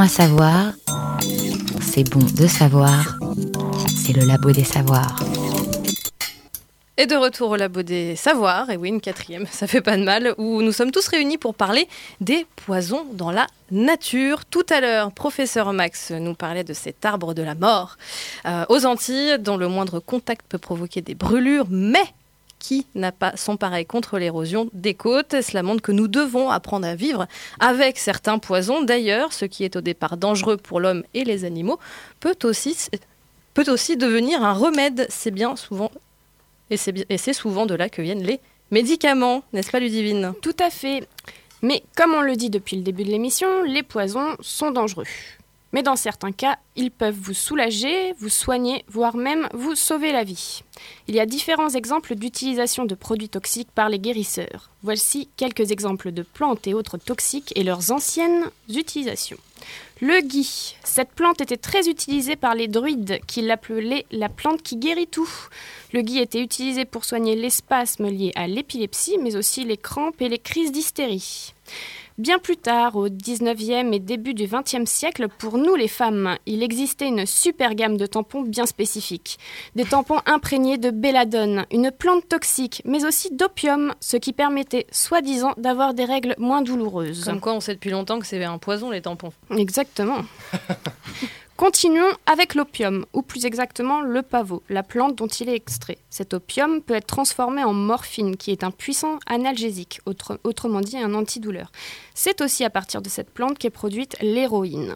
[0.00, 0.72] À savoir,
[1.82, 3.18] c'est bon de savoir,
[3.94, 5.22] c'est le labo des savoirs.
[6.96, 10.04] Et de retour au labo des savoirs, et oui, une quatrième, ça fait pas de
[10.04, 11.86] mal, où nous sommes tous réunis pour parler
[12.22, 14.46] des poisons dans la nature.
[14.46, 17.98] Tout à l'heure, professeur Max nous parlait de cet arbre de la mort
[18.46, 22.04] euh, aux Antilles, dont le moindre contact peut provoquer des brûlures, mais
[22.60, 25.42] qui n'a pas son pareil contre l'érosion des côtes.
[25.42, 27.26] Cela montre que nous devons apprendre à vivre
[27.58, 28.82] avec certains poisons.
[28.82, 31.80] D'ailleurs, ce qui est au départ dangereux pour l'homme et les animaux
[32.20, 32.76] peut aussi,
[33.54, 35.06] peut aussi devenir un remède.
[35.08, 35.90] C'est bien souvent
[36.70, 38.38] et c'est souvent de là que viennent les
[38.70, 40.34] médicaments, n'est-ce pas Ludivine?
[40.40, 41.08] Tout à fait.
[41.62, 45.06] Mais comme on le dit depuis le début de l'émission, les poisons sont dangereux.
[45.72, 50.24] Mais dans certains cas, ils peuvent vous soulager, vous soigner, voire même vous sauver la
[50.24, 50.62] vie.
[51.06, 54.70] Il y a différents exemples d'utilisation de produits toxiques par les guérisseurs.
[54.82, 59.38] Voici quelques exemples de plantes et autres toxiques et leurs anciennes utilisations.
[60.00, 60.76] Le gui.
[60.82, 65.30] Cette plante était très utilisée par les druides qui l'appelaient la plante qui guérit tout.
[65.92, 70.22] Le gui était utilisé pour soigner les spasmes liés à l'épilepsie, mais aussi les crampes
[70.22, 71.52] et les crises d'hystérie.
[72.20, 76.62] Bien plus tard, au 19e et début du 20e siècle, pour nous les femmes, il
[76.62, 79.38] existait une super gamme de tampons bien spécifiques.
[79.74, 85.54] Des tampons imprégnés de belladone, une plante toxique, mais aussi d'opium, ce qui permettait, soi-disant,
[85.56, 87.24] d'avoir des règles moins douloureuses.
[87.24, 89.32] Comme quoi on sait depuis longtemps que c'est un poison les tampons.
[89.56, 90.18] Exactement.
[91.60, 95.98] Continuons avec l'opium, ou plus exactement le pavot, la plante dont il est extrait.
[96.08, 100.96] Cet opium peut être transformé en morphine, qui est un puissant analgésique, autre- autrement dit
[100.96, 101.70] un antidouleur.
[102.14, 104.94] C'est aussi à partir de cette plante qu'est produite l'héroïne.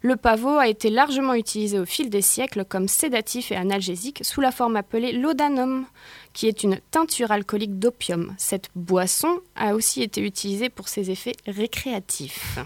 [0.00, 4.40] Le pavot a été largement utilisé au fil des siècles comme sédatif et analgésique sous
[4.40, 5.84] la forme appelée laudanum,
[6.32, 8.36] qui est une teinture alcoolique d'opium.
[8.38, 12.60] Cette boisson a aussi été utilisée pour ses effets récréatifs.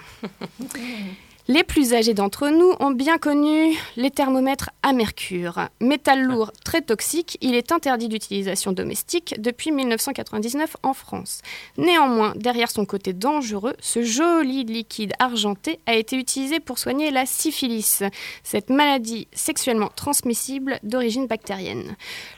[1.52, 5.68] Les plus âgés d'entre nous ont bien connu les thermomètres à mercure.
[5.82, 11.42] Métal lourd très toxique, il est interdit d'utilisation domestique depuis 1999 en France.
[11.76, 17.26] Néanmoins, derrière son côté dangereux, ce joli liquide argenté a été utilisé pour soigner la
[17.26, 18.02] syphilis,
[18.42, 21.96] cette maladie sexuellement transmissible d'origine bactérienne.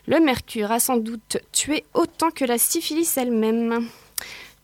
[0.09, 3.89] Le mercure a sans doute tué autant que la syphilis elle-même.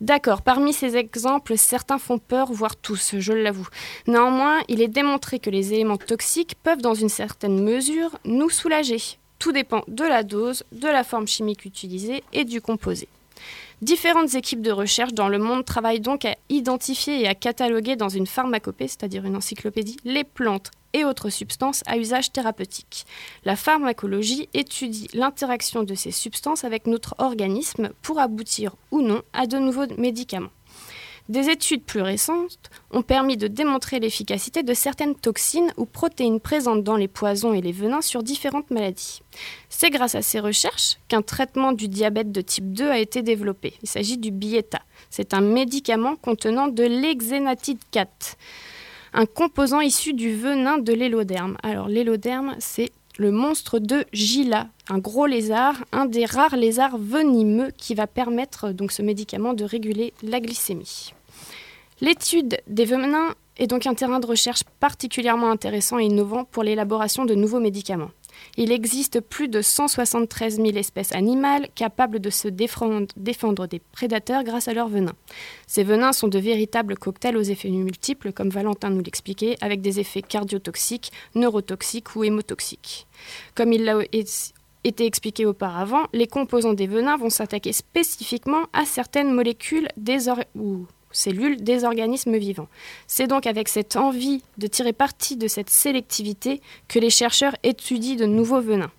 [0.00, 3.68] D'accord, parmi ces exemples, certains font peur, voire tous, je l'avoue.
[4.06, 9.18] Néanmoins, il est démontré que les éléments toxiques peuvent, dans une certaine mesure, nous soulager.
[9.38, 13.08] Tout dépend de la dose, de la forme chimique utilisée et du composé.
[13.82, 18.10] Différentes équipes de recherche dans le monde travaillent donc à identifier et à cataloguer dans
[18.10, 23.06] une pharmacopée, c'est-à-dire une encyclopédie, les plantes et autres substances à usage thérapeutique.
[23.44, 29.46] La pharmacologie étudie l'interaction de ces substances avec notre organisme pour aboutir ou non à
[29.46, 30.50] de nouveaux médicaments.
[31.30, 36.82] Des études plus récentes ont permis de démontrer l'efficacité de certaines toxines ou protéines présentes
[36.82, 39.22] dans les poisons et les venins sur différentes maladies.
[39.68, 43.74] C'est grâce à ces recherches qu'un traitement du diabète de type 2 a été développé.
[43.84, 44.80] Il s'agit du Bietta.
[45.08, 48.36] C'est un médicament contenant de l'hexénatide 4,
[49.12, 51.56] un composant issu du venin de l'éloderme.
[51.62, 57.70] Alors l'éloderme, c'est le monstre de Gila, un gros lézard, un des rares lézards venimeux
[57.76, 61.12] qui va permettre donc ce médicament de réguler la glycémie.
[62.00, 67.26] L'étude des venins est donc un terrain de recherche particulièrement intéressant et innovant pour l'élaboration
[67.26, 68.10] de nouveaux médicaments.
[68.62, 73.06] Il existe plus de 173 000 espèces animales capables de se défendre,
[73.66, 75.14] des prédateurs grâce à leurs venins.
[75.66, 79.98] Ces venins sont de véritables cocktails aux effets multiples, comme Valentin nous l'expliquait, avec des
[79.98, 83.06] effets cardiotoxiques, neurotoxiques ou hémotoxiques.
[83.54, 84.00] Comme il l'a
[84.84, 90.44] été expliqué auparavant, les composants des venins vont s'attaquer spécifiquement à certaines molécules des or-
[91.12, 92.68] cellules des organismes vivants.
[93.06, 98.16] C'est donc avec cette envie de tirer parti de cette sélectivité que les chercheurs étudient
[98.16, 98.90] de nouveaux venins.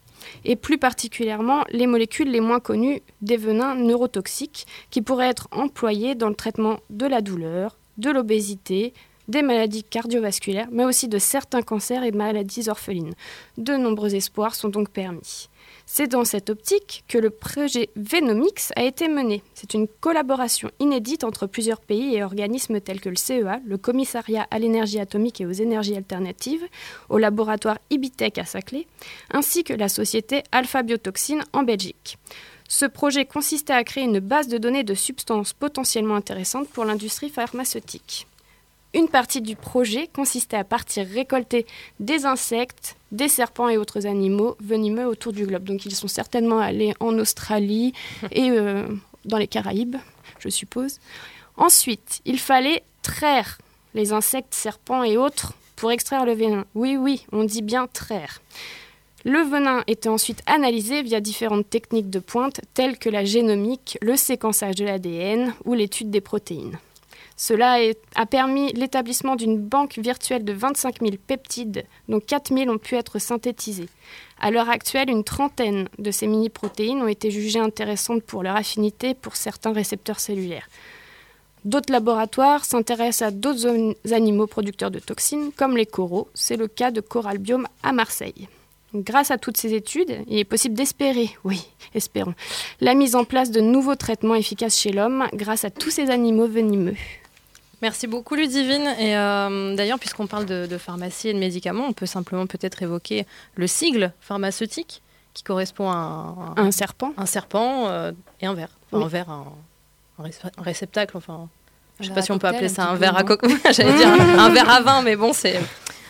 [0.45, 6.13] et plus particulièrement les molécules les moins connues des venins neurotoxiques qui pourraient être employés
[6.13, 8.93] dans le traitement de la douleur, de l'obésité,
[9.27, 13.13] des maladies cardiovasculaires, mais aussi de certains cancers et maladies orphelines.
[13.57, 15.49] De nombreux espoirs sont donc permis.
[15.85, 19.43] C'est dans cette optique que le projet Venomix a été mené.
[19.53, 24.47] C'est une collaboration inédite entre plusieurs pays et organismes tels que le CEA, le Commissariat
[24.51, 26.65] à l'énergie atomique et aux énergies alternatives,
[27.09, 28.87] au laboratoire Ibitec à Saclay,
[29.31, 32.17] ainsi que la société Alpha Biotoxine en Belgique.
[32.69, 37.29] Ce projet consistait à créer une base de données de substances potentiellement intéressantes pour l'industrie
[37.29, 38.27] pharmaceutique.
[38.93, 41.65] Une partie du projet consistait à partir récolter
[42.01, 45.63] des insectes, des serpents et autres animaux venimeux autour du globe.
[45.63, 47.93] Donc ils sont certainement allés en Australie
[48.31, 48.85] et euh,
[49.23, 49.95] dans les Caraïbes,
[50.39, 50.99] je suppose.
[51.55, 53.59] Ensuite, il fallait traire
[53.93, 56.65] les insectes, serpents et autres pour extraire le venin.
[56.75, 58.41] Oui, oui, on dit bien traire.
[59.23, 64.17] Le venin était ensuite analysé via différentes techniques de pointe telles que la génomique, le
[64.17, 66.77] séquençage de l'ADN ou l'étude des protéines.
[67.41, 67.79] Cela
[68.13, 72.93] a permis l'établissement d'une banque virtuelle de 25 000 peptides, dont 4 000 ont pu
[72.93, 73.89] être synthétisés.
[74.39, 79.15] À l'heure actuelle, une trentaine de ces mini-protéines ont été jugées intéressantes pour leur affinité
[79.15, 80.69] pour certains récepteurs cellulaires.
[81.65, 86.27] D'autres laboratoires s'intéressent à d'autres animaux producteurs de toxines, comme les coraux.
[86.35, 88.49] C'est le cas de Coral Biome à Marseille.
[88.93, 91.65] Grâce à toutes ces études, il est possible d'espérer, oui,
[91.95, 92.35] espérons,
[92.81, 96.47] la mise en place de nouveaux traitements efficaces chez l'homme grâce à tous ces animaux
[96.47, 96.93] venimeux.
[97.81, 98.87] Merci beaucoup Ludivine.
[98.99, 103.25] Et euh, d'ailleurs, puisqu'on parle de, pharmacie et de médicaments, on peut simplement peut-être évoquer
[103.55, 105.01] le sigle pharmaceutique
[105.33, 108.11] qui correspond à un, serpent, un serpent euh,
[108.41, 109.45] et un verre, un verre, un,
[110.57, 111.47] réceptacle, enfin.
[111.99, 113.47] Je ne sais pas si on peut appeler ça un verre à coco.
[113.71, 115.59] J'allais dire un verre à vin, mais bon, c'est.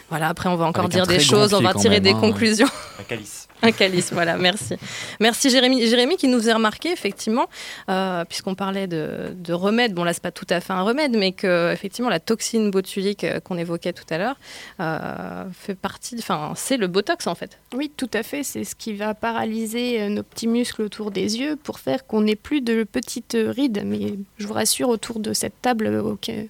[0.10, 2.20] Voilà, après, on va encore dire des choses, on va tirer des hein.
[2.20, 2.68] conclusions.
[3.00, 3.48] Un calice.
[3.64, 4.76] Un calice, voilà, merci.
[5.20, 5.86] Merci Jérémy.
[5.86, 7.48] Jérémy qui nous faisait remarquer, effectivement,
[7.90, 11.16] euh, puisqu'on parlait de, de, remède, bon là c'est pas tout à fait un remède,
[11.16, 14.36] mais que effectivement la toxine botulique euh, qu'on évoquait tout à l'heure
[14.80, 17.60] euh, fait partie, enfin c'est le botox en fait.
[17.76, 21.56] Oui, tout à fait, c'est ce qui va paralyser nos petits muscles autour des yeux
[21.56, 23.84] pour faire qu'on n'ait plus de petites rides.
[23.86, 26.04] Mais je vous rassure, autour de cette table,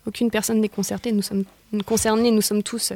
[0.06, 1.44] aucune personne n'est concertée, nous sommes
[1.86, 2.94] concernés, nous sommes tous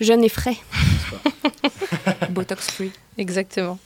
[0.00, 0.56] jeunes et frais.
[2.36, 2.92] Botox free.
[3.16, 3.78] Exactement.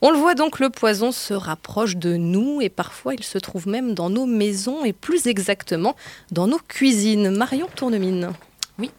[0.00, 3.68] On le voit donc, le poison se rapproche de nous et parfois il se trouve
[3.68, 5.94] même dans nos maisons et plus exactement
[6.30, 7.30] dans nos cuisines.
[7.30, 8.32] Marion Tournemine.
[8.78, 8.90] Oui.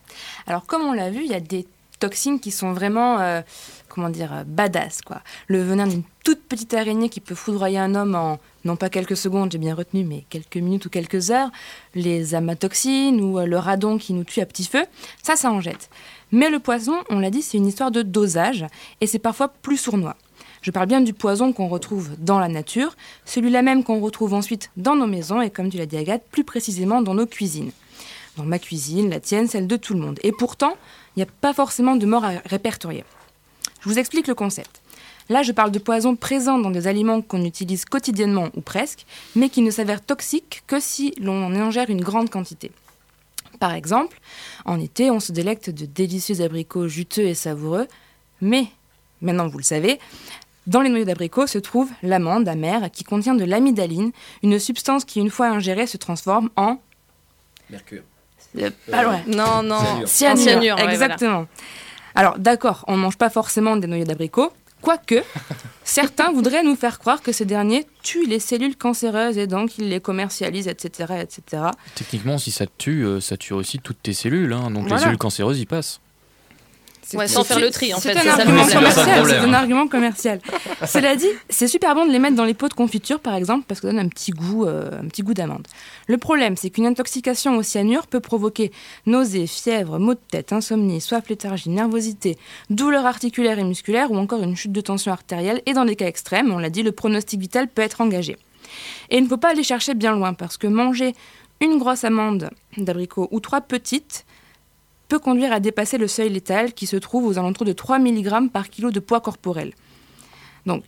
[0.48, 1.66] Alors comme on l'a vu, il y a des
[2.00, 3.42] toxines qui sont vraiment, euh,
[3.88, 5.22] comment dire, euh, badass quoi.
[5.48, 9.18] Le venin d'une toute petite araignée qui peut foudroyer un homme en non pas quelques
[9.18, 11.50] secondes, j'ai bien retenu, mais quelques minutes ou quelques heures.
[11.96, 14.86] Les amatoxines ou euh, le radon qui nous tue à petit feu,
[15.22, 15.90] ça, ça en jette.
[16.34, 18.66] Mais le poison, on l'a dit, c'est une histoire de dosage
[19.02, 20.16] et c'est parfois plus sournois.
[20.64, 24.72] Je parle bien du poison qu'on retrouve dans la nature, celui-là même qu'on retrouve ensuite
[24.76, 27.70] dans nos maisons et comme tu l'as dit Agathe, plus précisément dans nos cuisines.
[28.36, 30.20] Dans ma cuisine, la tienne, celle de tout le monde.
[30.24, 30.76] Et pourtant,
[31.16, 33.04] il n'y a pas forcément de mort à répertorier.
[33.82, 34.82] Je vous explique le concept.
[35.30, 39.06] Là, je parle de poison présent dans des aliments qu'on utilise quotidiennement ou presque,
[39.36, 42.72] mais qui ne s'avèrent toxiques que si l'on en ingère une grande quantité.
[43.64, 44.20] Par exemple,
[44.66, 47.88] en été, on se délecte de délicieux abricots juteux et savoureux,
[48.42, 48.66] mais,
[49.22, 50.02] maintenant vous le savez,
[50.68, 54.12] dans les noyaux d'abricot se trouve l'amande amère qui contient de l'amidaline,
[54.44, 56.82] une substance qui, une fois ingérée, se transforme en.
[57.70, 58.02] Mercure.
[58.92, 59.22] pas loin.
[59.28, 60.06] Non, non.
[60.08, 60.44] Cyanure.
[60.44, 61.48] Cyanure, exactement.
[62.16, 64.52] Alors, d'accord, on ne mange pas forcément des noyaux d'abricot,
[64.84, 65.24] Quoique,
[65.86, 69.88] certains voudraient nous faire croire que ces derniers tuent les cellules cancéreuses et donc ils
[69.88, 71.22] les commercialisent, etc.
[71.22, 71.64] etc.
[71.96, 74.52] Techniquement, si ça te tue, euh, ça tue aussi toutes tes cellules.
[74.52, 74.72] Hein.
[74.72, 76.02] donc les cellules cancéreuses y passent.
[77.14, 78.14] Ouais, sans faire le tri, en fait.
[78.14, 79.26] C'est un, argument commercial.
[79.28, 80.40] C'est un argument commercial.
[80.86, 83.66] Cela dit, c'est super bon de les mettre dans les pots de confiture, par exemple,
[83.68, 85.68] parce que ça donne un petit goût, euh, un petit goût d'amande.
[86.08, 88.72] Le problème, c'est qu'une intoxication au cyanure peut provoquer
[89.06, 92.38] nausées, fièvre, maux de tête, insomnie, soif, léthargie, nervosité,
[92.70, 95.62] douleurs articulaires et musculaires, ou encore une chute de tension artérielle.
[95.66, 98.38] Et dans des cas extrêmes, on l'a dit, le pronostic vital peut être engagé.
[99.10, 101.14] Et il ne faut pas aller chercher bien loin, parce que manger
[101.62, 104.26] une grosse amande d'abricot ou trois petites
[105.14, 108.50] peut conduire à dépasser le seuil létal qui se trouve aux alentours de 3 mg
[108.52, 109.76] par kilo de poids corporel.
[110.66, 110.84] Donc,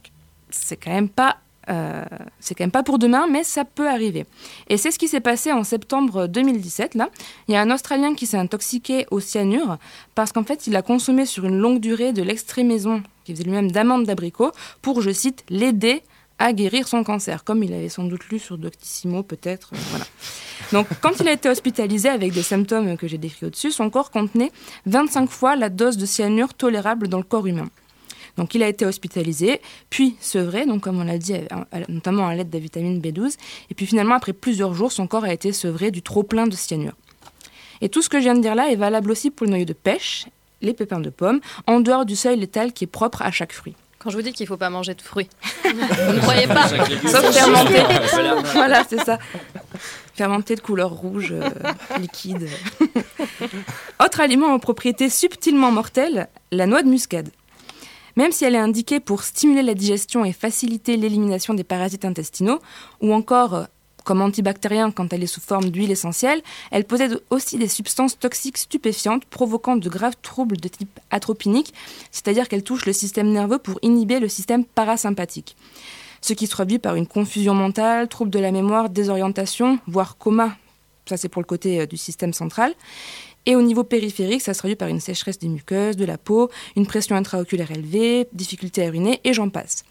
[0.49, 1.38] c'est quand même pas
[1.69, 2.03] euh,
[2.39, 4.26] c'est quand même pas pour demain, mais ça peut arriver.
[4.67, 6.95] Et c'est ce qui s'est passé en septembre 2017.
[6.95, 7.09] Là,
[7.47, 9.78] il y a un Australien qui s'est intoxiqué au cyanure
[10.15, 13.71] parce qu'en fait, il a consommé sur une longue durée de l'extrémaison, qui faisait lui-même
[13.71, 14.51] d'amandes d'abricot,
[14.82, 16.01] pour, je cite, l'aider
[16.39, 19.71] à guérir son cancer, comme il avait sans doute lu sur Doctissimo, peut-être.
[19.73, 20.05] Euh, voilà.
[20.72, 24.11] Donc, quand il a été hospitalisé avec des symptômes que j'ai décrits au-dessus, son corps
[24.11, 24.51] contenait
[24.86, 27.70] 25 fois la dose de cyanure tolérable dans le corps humain.
[28.38, 32.36] Donc il a été hospitalisé, puis sevré, donc comme on l'a dit, à- notamment à
[32.36, 33.38] l'aide de la vitamine B12.
[33.70, 36.95] Et puis finalement, après plusieurs jours, son corps a été sevré du trop-plein de cyanure.
[37.80, 39.63] Et tout ce que je viens de dire là est valable aussi pour le noyau
[39.66, 40.26] de pêche,
[40.61, 43.76] les pépins de pommes, en dehors du seuil létal qui est propre à chaque fruit.
[44.06, 45.28] Quand je vous dis qu'il faut pas manger de fruits,
[45.64, 45.72] vous
[46.14, 47.76] ne croyez pas Sauf fermenté.
[47.80, 49.18] sûr, ça a l'air d'un- voilà, c'est ça.
[50.14, 51.49] Fermenté de couleur rouge, euh,
[51.99, 52.47] liquide.
[54.03, 57.30] Autre aliment aux propriétés subtilement mortelles, la noix de muscade.
[58.16, 62.60] Même si elle est indiquée pour stimuler la digestion et faciliter l'élimination des parasites intestinaux,
[63.01, 63.64] ou encore euh,
[64.06, 66.41] comme antibactérien quand elle est sous forme d'huile essentielle,
[66.72, 71.74] elle possède aussi des substances toxiques stupéfiantes provoquant de graves troubles de type atropinique,
[72.12, 75.58] c'est-à-dire qu'elle touche le système nerveux pour inhiber le système parasympathique
[76.22, 80.58] ce qui se traduit par une confusion mentale, trouble de la mémoire, désorientation, voire coma.
[81.08, 82.74] Ça, c'est pour le côté euh, du système central.
[83.45, 86.49] Et au niveau périphérique, ça se traduit par une sécheresse des muqueuses, de la peau,
[86.76, 89.84] une pression intraoculaire élevée, difficulté à uriner, et j'en passe.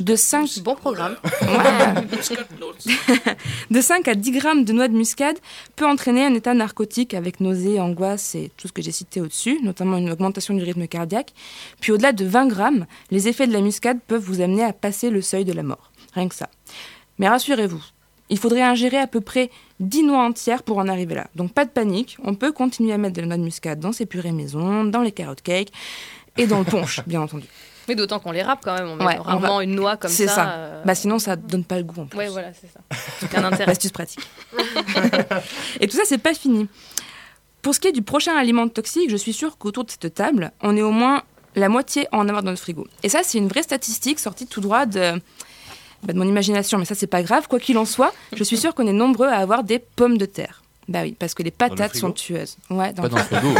[0.00, 1.16] De 5, Bon programme.
[3.70, 5.38] de 5 à 10 grammes de noix de muscade
[5.76, 9.60] peut entraîner un état narcotique avec nausées, angoisse et tout ce que j'ai cité au-dessus,
[9.62, 11.32] notamment une augmentation du rythme cardiaque.
[11.80, 15.10] Puis au-delà de 20 grammes, les effets de la muscade peuvent vous amener à passer
[15.10, 15.90] le seuil de la mort.
[16.14, 16.48] Rien que ça.
[17.18, 17.82] Mais rassurez-vous,
[18.30, 19.50] il faudrait ingérer à peu près
[19.80, 21.28] 10 noix entières pour en arriver là.
[21.34, 23.92] Donc pas de panique, on peut continuer à mettre de la noix de muscade dans
[23.92, 25.72] ses purées maison, dans les carottes cake
[26.36, 27.46] et dans le punch, bien entendu.
[27.88, 28.86] Mais d'autant qu'on les râpe quand même.
[28.88, 30.16] On met Ouais, on rarement va- une noix comme ça.
[30.16, 30.48] C'est ça.
[30.50, 32.18] euh, Bah sinon ça donne pas le goût en plus.
[32.18, 32.80] Ouais, voilà, c'est ça.
[33.24, 33.72] Aucun intérêt.
[33.72, 34.20] Astuce pratique.
[35.80, 36.68] et tout ça, c'est pas fini.
[37.62, 40.52] Pour ce qui est du prochain aliment toxique, je suis sûre qu'autour de cette table,
[40.62, 41.22] on est au moins
[41.56, 42.86] la moitié à en avoir dans notre frigo.
[43.02, 45.14] Et ça, c'est une vraie statistique sortie tout droit de,
[46.04, 47.48] bah, de mon imagination, mais ça, c'est pas grave.
[47.48, 50.26] Quoi qu'il en soit, je suis sûre qu'on est nombreux à avoir des pommes de
[50.26, 50.62] terre.
[50.88, 52.56] Bah oui, parce que les patates sont tueuses.
[52.70, 53.54] Ouais, dans, Pas dans le frigo.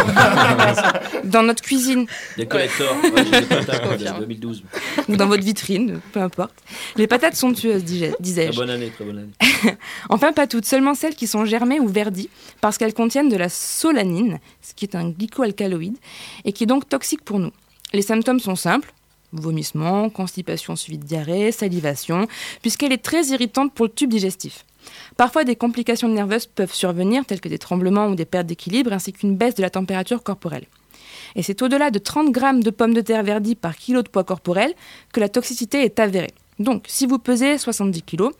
[1.24, 2.06] dans notre cuisine
[2.38, 2.96] Des collectors.
[3.04, 4.20] Ouais, j'ai des patates de Confirme.
[4.20, 4.62] 2012.
[5.08, 6.54] ou dans votre vitrine, peu importe.
[6.96, 8.56] Les patates sont tueuses, disais-je.
[8.56, 9.76] bonne année, très bonne année.
[10.08, 12.30] Enfin, pas toutes, seulement celles qui sont germées ou verdies,
[12.62, 15.98] parce qu'elles contiennent de la solanine, ce qui est un glycoalcaloïde,
[16.46, 17.52] et qui est donc toxique pour nous.
[17.92, 18.92] Les symptômes sont simples
[19.32, 22.26] vomissement, constipation suivie de diarrhée, salivation,
[22.62, 24.64] puisqu'elle est très irritante pour le tube digestif.
[25.16, 29.12] Parfois, des complications nerveuses peuvent survenir, telles que des tremblements ou des pertes d'équilibre, ainsi
[29.12, 30.66] qu'une baisse de la température corporelle.
[31.36, 34.24] Et c'est au-delà de 30 grammes de pommes de terre verdies par kilo de poids
[34.24, 34.74] corporel
[35.12, 36.32] que la toxicité est avérée.
[36.58, 38.30] Donc, si vous pesez 70 kg,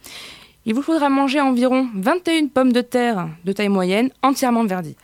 [0.67, 4.97] il vous faudra manger environ 21 pommes de terre de taille moyenne entièrement verdies.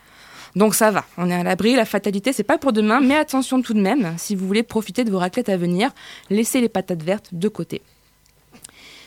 [0.55, 3.61] Donc ça va, on est à l'abri, la fatalité c'est pas pour demain, mais attention
[3.61, 5.91] tout de même, si vous voulez profiter de vos raclettes à venir,
[6.29, 7.81] laissez les patates vertes de côté.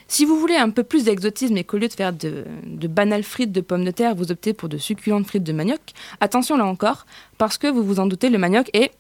[0.09, 3.23] Si vous voulez un peu plus d'exotisme et qu'au lieu de faire de, de banales
[3.23, 5.81] frites de pommes de terre, vous optez pour de succulentes frites de manioc,
[6.21, 7.07] attention là encore,
[7.37, 8.91] parce que vous vous en doutez, le manioc est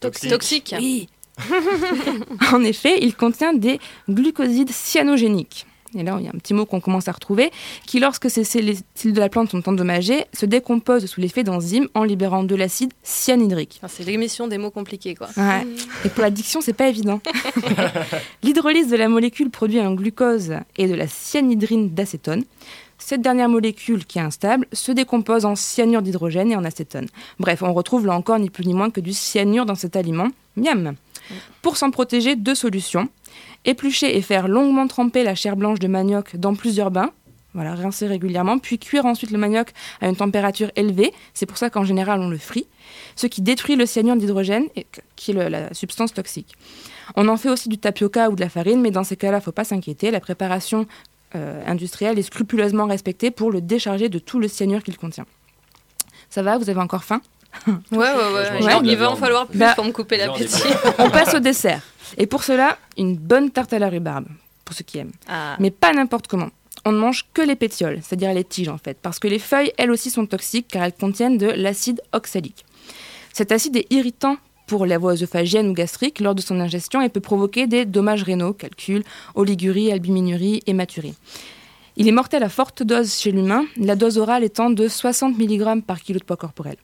[0.00, 0.30] Toxique.
[0.30, 0.74] Toxique.
[0.78, 1.08] oui.
[2.52, 5.66] en effet, il contient des glucosides cyanogéniques.
[5.94, 7.50] Et là, il y a un petit mot qu'on commence à retrouver,
[7.86, 12.04] qui, lorsque ces cellules de la plante sont endommagées, se décomposent sous l'effet d'enzymes en
[12.04, 13.80] libérant de l'acide cyanhydrique.
[13.82, 15.28] Ah, C'est l'émission des mots compliqués, quoi.
[15.36, 15.66] Ouais.
[16.04, 17.20] Et pour l'addiction, c'est pas évident.
[18.42, 22.44] L'hydrolyse de la molécule produit un glucose et de la cyanhydrine d'acétone.
[22.98, 27.06] Cette dernière molécule, qui est instable, se décompose en cyanure d'hydrogène et en acétone.
[27.38, 30.28] Bref, on retrouve là encore ni plus ni moins que du cyanure dans cet aliment.
[30.56, 30.94] Miam
[31.62, 33.08] Pour s'en protéger, deux solutions.
[33.68, 37.10] Éplucher et faire longuement tremper la chair blanche de manioc dans plusieurs bains.
[37.54, 39.68] Voilà, rincer régulièrement, puis cuire ensuite le manioc
[40.00, 41.12] à une température élevée.
[41.34, 42.66] C'est pour ça qu'en général on le frit,
[43.16, 46.54] ce qui détruit le cyanure d'hydrogène, et- qui est le- la substance toxique.
[47.16, 49.40] On en fait aussi du tapioca ou de la farine, mais dans ces cas-là, il
[49.40, 50.10] ne faut pas s'inquiéter.
[50.10, 50.86] La préparation
[51.34, 55.26] euh, industrielle est scrupuleusement respectée pour le décharger de tout le cyanure qu'il contient.
[56.30, 57.20] Ça va Vous avez encore faim?
[57.66, 58.78] Ouais, ouais, ouais.
[58.84, 60.62] Il va en falloir plus Bah, pour me couper l'appétit.
[60.98, 61.82] On passe au dessert.
[62.16, 64.26] Et pour cela, une bonne tarte à la rhubarbe,
[64.64, 65.12] pour ceux qui aiment.
[65.28, 65.56] Ah.
[65.58, 66.50] Mais pas n'importe comment.
[66.84, 69.72] On ne mange que les pétioles, c'est-à-dire les tiges en fait, parce que les feuilles,
[69.76, 72.64] elles aussi, sont toxiques car elles contiennent de l'acide oxalique.
[73.32, 74.36] Cet acide est irritant
[74.66, 78.22] pour la voie œsophagienne ou gastrique lors de son ingestion et peut provoquer des dommages
[78.22, 79.02] rénaux, calcul,
[79.34, 81.14] oligurie, albuminurie, hématurie.
[82.00, 85.82] Il est mortel à forte dose chez l'humain, la dose orale étant de 60 mg
[85.82, 86.76] par kilo de poids corporel.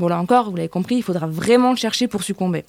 [0.00, 2.64] Bon là encore, vous l'avez compris, il faudra vraiment chercher pour succomber.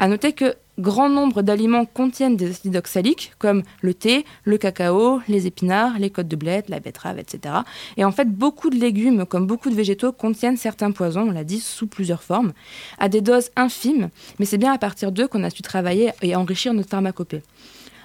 [0.00, 5.20] À noter que grand nombre d'aliments contiennent des acides oxaliques, comme le thé, le cacao,
[5.28, 7.54] les épinards, les côtes de blé, la betterave, etc.
[7.96, 11.44] Et en fait, beaucoup de légumes, comme beaucoup de végétaux, contiennent certains poisons, on l'a
[11.44, 12.52] dit, sous plusieurs formes,
[12.98, 14.08] à des doses infimes,
[14.40, 17.42] mais c'est bien à partir d'eux qu'on a su travailler et enrichir notre pharmacopée.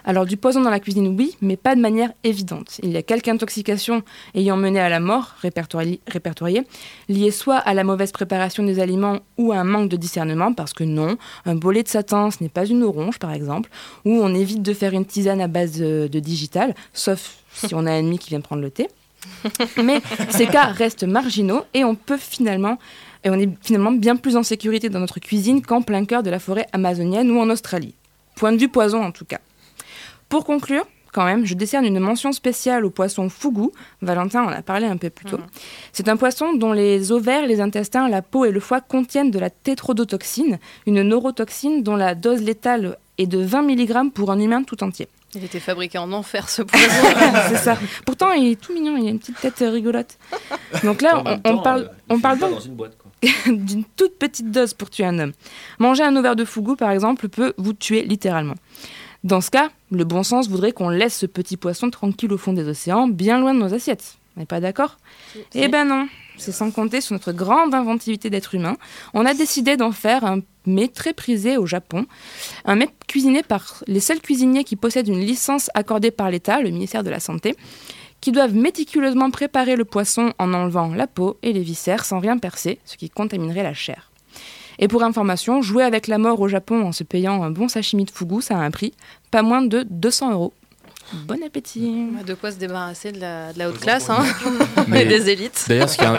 [0.06, 2.80] Alors du poison dans la cuisine, oui, mais pas de manière évidente.
[2.84, 4.04] Il y a quelques intoxications
[4.36, 6.64] ayant mené à la mort, répertoriées,
[7.10, 10.74] liées soit à la mauvaise préparation des aliments ou à un manque de discernement, parce
[10.74, 13.70] que non, un bolet de satin, ce n'est pas une orange, par exemple,
[14.06, 17.86] ou on évite de faire une tisane à base de, de digital, sauf si on
[17.86, 18.88] a un ennemi qui vient prendre le thé.
[19.84, 22.78] Mais ces cas restent marginaux et on peut finalement
[23.24, 26.30] et on est finalement bien plus en sécurité dans notre cuisine qu'en plein cœur de
[26.30, 27.96] la forêt amazonienne ou en Australie.
[28.36, 29.40] Point de vue poison en tout cas.
[30.34, 33.72] Pour conclure, quand même, je décerne une mention spéciale au poisson fougou.
[34.02, 35.38] Valentin en a parlé un peu plus tôt.
[35.92, 39.38] C'est un poisson dont les ovaires, les intestins, la peau et le foie contiennent de
[39.38, 40.58] la tétrodotoxine,
[40.88, 45.08] une neurotoxine dont la dose létale est de 20 mg pour un humain tout entier.
[45.36, 46.88] Il était fabriqué en enfer ce poison.
[47.50, 47.78] c'est ça.
[48.04, 50.18] Pourtant, il est tout mignon, il a une petite tête rigolote.
[50.84, 52.54] Donc là, on, parle, euh, on parle donc
[53.46, 55.34] d'une toute petite dose pour tuer un homme.
[55.78, 58.56] Manger un ovaire de fougou, par exemple, peut vous tuer littéralement.
[59.24, 62.54] Dans ce cas, le bon sens voudrait qu'on laisse ce petit poisson tranquille au fond
[62.54, 64.18] des océans, bien loin de nos assiettes.
[64.36, 64.98] On n'est pas d'accord?
[65.54, 68.78] Eh ben non, c'est sans compter sur notre grande inventivité d'être humain.
[69.14, 72.06] On a décidé d'en faire un mets très prisé au Japon,
[72.66, 76.70] un mets cuisiné par les seuls cuisiniers qui possèdent une licence accordée par l'État, le
[76.70, 77.56] ministère de la Santé,
[78.22, 82.38] qui doivent méticuleusement préparer le poisson en enlevant la peau et les viscères sans rien
[82.38, 84.13] percer, ce qui contaminerait la chair.
[84.80, 88.06] Et pour information, jouer avec la mort au Japon en se payant un bon sashimi
[88.06, 88.94] de fugu, ça a un prix,
[89.32, 90.54] pas moins de 200 euros.
[91.28, 94.24] Bon appétit De quoi se débarrasser de la, de la haute classe hein
[94.88, 95.66] Mais- et des élites.
[95.68, 96.08] D'ailleurs, ce qui est,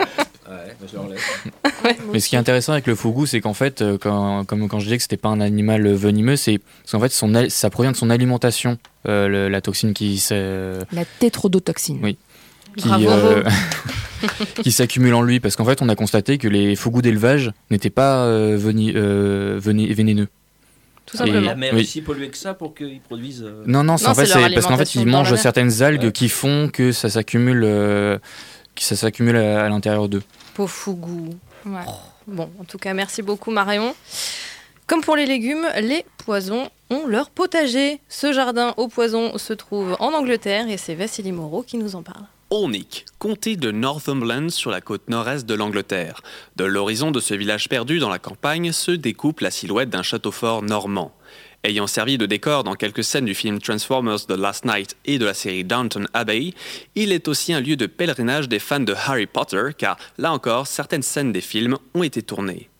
[1.84, 4.44] Ouais, bah, mais ce qui est intéressant avec le fougou, c'est qu'en fait, euh, quand,
[4.44, 7.08] comme quand je disais que c'était pas un animal euh, venimeux, c'est parce qu'en fait,
[7.12, 8.76] son, ça provient de son alimentation,
[9.08, 11.98] euh, le- la toxine qui s'est- La tétrodotoxine.
[12.02, 12.18] Oui.
[12.76, 13.42] Qui, euh,
[14.62, 15.40] qui s'accumule en lui.
[15.40, 19.58] Parce qu'en fait, on a constaté que les fougous d'élevage n'étaient pas euh, veni- euh,
[19.62, 20.28] veni- vénéneux.
[21.06, 21.40] Tout Et- simplement.
[21.46, 21.82] La mer Oui.
[21.82, 23.42] est si polluée que ça pour qu'ils produisent.
[23.46, 25.34] euh, Non, non, c'est Non, en fait, c'est leur c'est parce qu'en fait, ils mangent
[25.36, 26.12] certaines algues Ouais.
[26.12, 28.18] qui font que ça s'accumule, euh,
[28.74, 30.22] que ça s'accumule à, à l'intérieur d'eux.
[30.54, 31.30] Pauvre fougou.
[31.66, 31.80] Ouais.
[32.26, 33.94] Bon, en tout cas, merci beaucoup Marion.
[34.86, 38.00] Comme pour les légumes, les poisons ont leur potager.
[38.08, 42.02] Ce jardin au poison se trouve en Angleterre et c'est Vassili Moreau qui nous en
[42.02, 42.24] parle.
[42.54, 46.20] Olnick, comté de Northumberland sur la côte nord-est de l'Angleterre.
[46.54, 50.30] De l'horizon de ce village perdu dans la campagne se découpe la silhouette d'un château
[50.30, 51.12] fort normand.
[51.64, 55.24] Ayant servi de décor dans quelques scènes du film Transformers The Last Night et de
[55.24, 56.54] la série Downton Abbey,
[56.94, 60.68] il est aussi un lieu de pèlerinage des fans de Harry Potter car, là encore,
[60.68, 62.70] certaines scènes des films ont été tournées.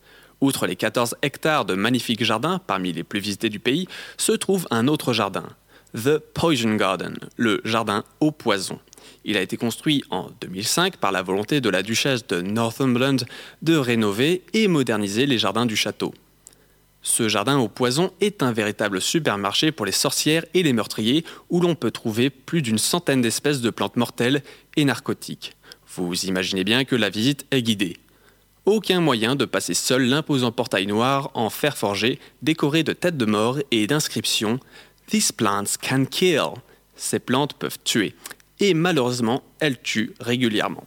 [0.40, 4.68] Outre les 14 hectares de magnifiques jardins, parmi les plus visités du pays, se trouve
[4.70, 5.48] un autre jardin,
[5.96, 8.78] The Poison Garden, le jardin au poison.
[9.24, 13.24] Il a été construit en 2005 par la volonté de la duchesse de Northumberland
[13.62, 16.14] de rénover et moderniser les jardins du château.
[17.02, 21.60] Ce jardin au poison est un véritable supermarché pour les sorcières et les meurtriers où
[21.60, 24.42] l'on peut trouver plus d'une centaine d'espèces de plantes mortelles
[24.76, 25.54] et narcotiques.
[25.96, 27.98] Vous imaginez bien que la visite est guidée.
[28.64, 33.26] Aucun moyen de passer seul l'imposant portail noir en fer forgé décoré de têtes de
[33.26, 34.58] mort et d'inscriptions
[35.06, 36.54] These plants can kill.
[36.96, 38.14] Ces plantes peuvent tuer.
[38.60, 40.84] Et malheureusement, elles tuent régulièrement.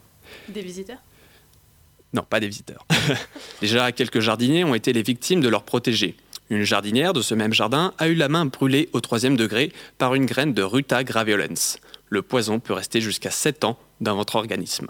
[0.48, 0.98] Des visiteurs?
[2.12, 2.86] Non, pas des visiteurs.
[3.60, 6.16] Déjà, quelques jardiniers ont été les victimes de leurs protégés.
[6.50, 10.14] Une jardinière de ce même jardin a eu la main brûlée au troisième degré par
[10.14, 11.78] une graine de Ruta graveolens.
[12.08, 14.86] Le poison peut rester jusqu'à 7 ans dans votre organisme.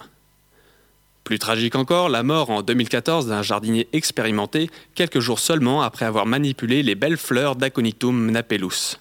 [1.24, 6.26] Plus tragique encore, la mort en 2014 d'un jardinier expérimenté quelques jours seulement après avoir
[6.26, 8.98] manipulé les belles fleurs d'Aconitum napellus.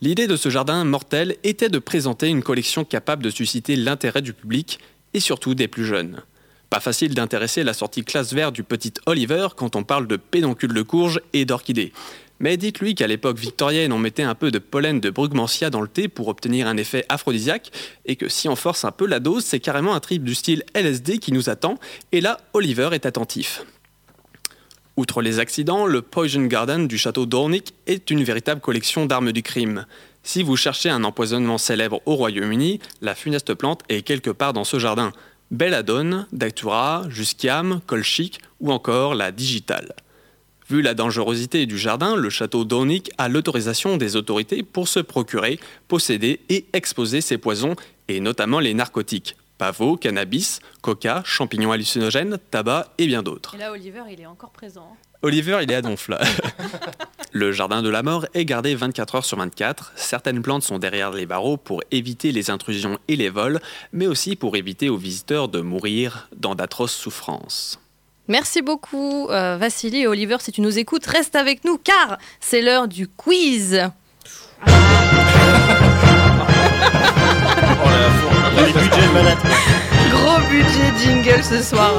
[0.00, 4.32] L'idée de ce jardin mortel était de présenter une collection capable de susciter l'intérêt du
[4.32, 4.78] public
[5.12, 6.22] et surtout des plus jeunes.
[6.70, 10.72] Pas facile d'intéresser la sortie classe vert du petit Oliver quand on parle de pédoncule
[10.72, 11.92] de courge et d'orchidée.
[12.38, 15.88] Mais dites-lui qu'à l'époque victorienne, on mettait un peu de pollen de brugmansia dans le
[15.88, 17.72] thé pour obtenir un effet aphrodisiaque,
[18.06, 20.62] et que si on force un peu la dose, c'est carrément un trip du style
[20.74, 21.76] LSD qui nous attend,
[22.12, 23.64] et là, Oliver est attentif.
[24.98, 29.44] Outre les accidents, le Poison Garden du château d'Ornick est une véritable collection d'armes du
[29.44, 29.86] crime.
[30.24, 34.64] Si vous cherchez un empoisonnement célèbre au Royaume-Uni, la funeste plante est quelque part dans
[34.64, 35.12] ce jardin.
[35.52, 39.94] Belladone, Datura, Jusquiam, Colchic ou encore la Digitale.
[40.68, 45.60] Vu la dangerosité du jardin, le château d'Ornick a l'autorisation des autorités pour se procurer,
[45.86, 47.76] posséder et exposer ces poisons,
[48.08, 53.54] et notamment les narcotiques pavot, cannabis, coca, champignons hallucinogènes, tabac et bien d'autres.
[53.56, 54.96] Et là, Oliver, il est encore présent.
[55.22, 56.20] Oliver, il est à Donfla.
[57.32, 59.92] le jardin de la mort est gardé 24 heures sur 24.
[59.96, 63.60] Certaines plantes sont derrière les barreaux pour éviter les intrusions et les vols,
[63.92, 67.80] mais aussi pour éviter aux visiteurs de mourir dans d'atroces souffrances.
[68.28, 70.36] Merci beaucoup, euh, Vassili et Oliver.
[70.38, 73.80] Si tu nous écoutes, reste avec nous car c'est l'heure du quiz.
[78.58, 80.10] Les budgets de.
[80.10, 81.92] Gros budget jingle ce soir.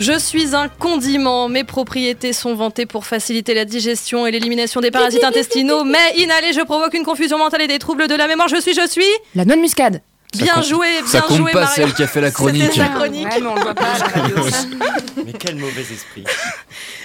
[0.00, 1.48] Je suis un condiment.
[1.48, 5.84] Mes propriétés sont vantées pour faciliter la digestion et l'élimination des parasites intestinaux.
[5.84, 8.48] Mais inhalé, je provoque une confusion mentale et des troubles de la mémoire.
[8.48, 9.02] Je suis, je suis.
[9.34, 10.02] La noix de muscade.
[10.34, 11.74] Ça Bien compte- joué, Ça bien compte joué, pas Mario.
[11.74, 12.62] celle qui a fait la chronique.
[12.64, 13.26] C'était sa chronique.
[13.26, 14.36] Ouais, mais on le voit pas à la radio.
[15.24, 16.22] Mais quel mauvais esprit.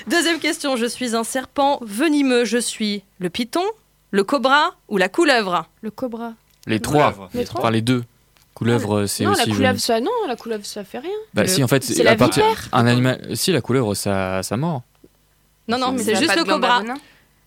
[0.08, 0.76] Deuxième question.
[0.76, 2.44] Je suis un serpent venimeux.
[2.46, 3.64] Je suis le python,
[4.12, 5.66] le cobra ou la couleuvre?
[5.82, 6.34] Le cobra.
[6.68, 7.30] Les trois.
[7.34, 8.04] Les trois Enfin, les deux.
[8.54, 9.50] Couleuvre, c'est non, aussi.
[9.50, 11.10] la couleuvre, ça, non, la couleuvre, ça fait rien.
[11.34, 12.44] Bah, si, en fait, c'est la partir-.
[12.72, 13.36] Un animal.
[13.36, 14.84] Si, la couleuvre, ça, ça mord.
[15.68, 16.84] Non, non, Mais c'est juste le cobra.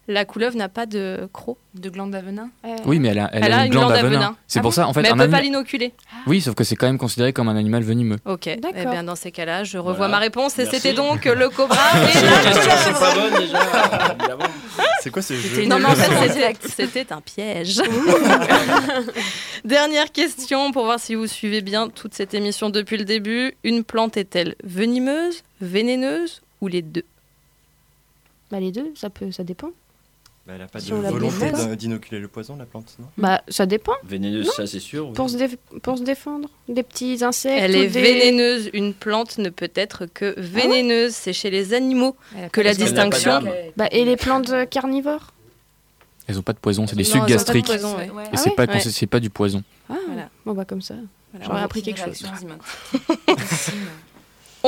[0.08, 1.58] La couleuvre n'a pas de croc.
[1.74, 3.96] De glande à venin Euh, Oui, mais elle a, elle Elle a une glande à
[4.02, 4.08] venin.
[4.08, 4.36] venin.
[4.46, 5.92] C'est Ah pour bon ça, en fait, mais elle un peut pas l'inoculer.
[6.26, 8.16] Oui, sauf que c'est quand même considéré comme un animal venimeux.
[8.24, 8.46] Ok.
[8.46, 10.12] Eh bien, dans ces cas-là, je revois Voilà.
[10.12, 12.98] ma réponse et c'était donc le cobra et la couleuvre.
[13.00, 13.58] pas bonnes déjà.
[14.18, 14.44] évidemment.
[15.02, 17.80] C'est quoi ce jeu Non, mais en fait, c'était un piège.
[19.64, 23.54] Dernière question pour voir si vous suivez bien toute cette émission depuis le début.
[23.64, 27.04] Une plante est-elle venimeuse, vénéneuse ou les deux?
[28.50, 29.70] Bah, les deux, ça, peut, ça dépend.
[30.46, 33.06] Bah, Elle a pas de Si volonté d'inoculer le poison, la plante, non?
[33.18, 33.94] Bah, ça dépend.
[34.04, 35.08] Vénéneuse, ça c'est sûr.
[35.08, 35.12] oui.
[35.14, 36.48] Pour se, déf- pour se défendre.
[36.68, 37.58] Des petits insectes.
[37.60, 38.70] Elle ou est des- vénéneuse.
[38.72, 41.14] Une plante ne peut être que vénéneuse.
[41.14, 42.14] C'est chez les animaux
[42.52, 43.42] que la n'a distinction.
[43.76, 45.32] Bah, et les plantes euh, carnivores?
[46.28, 47.66] Elles ont pas de poison, c'est des Non, sucs de gastriques.
[47.66, 48.06] poison, ouais.
[48.06, 49.62] Et Ah c'est pas, du poison.
[49.90, 50.28] Ah, Voilà.
[50.44, 50.94] bon, bah, comme ça.
[51.40, 52.22] J'aurais appris quelque chose.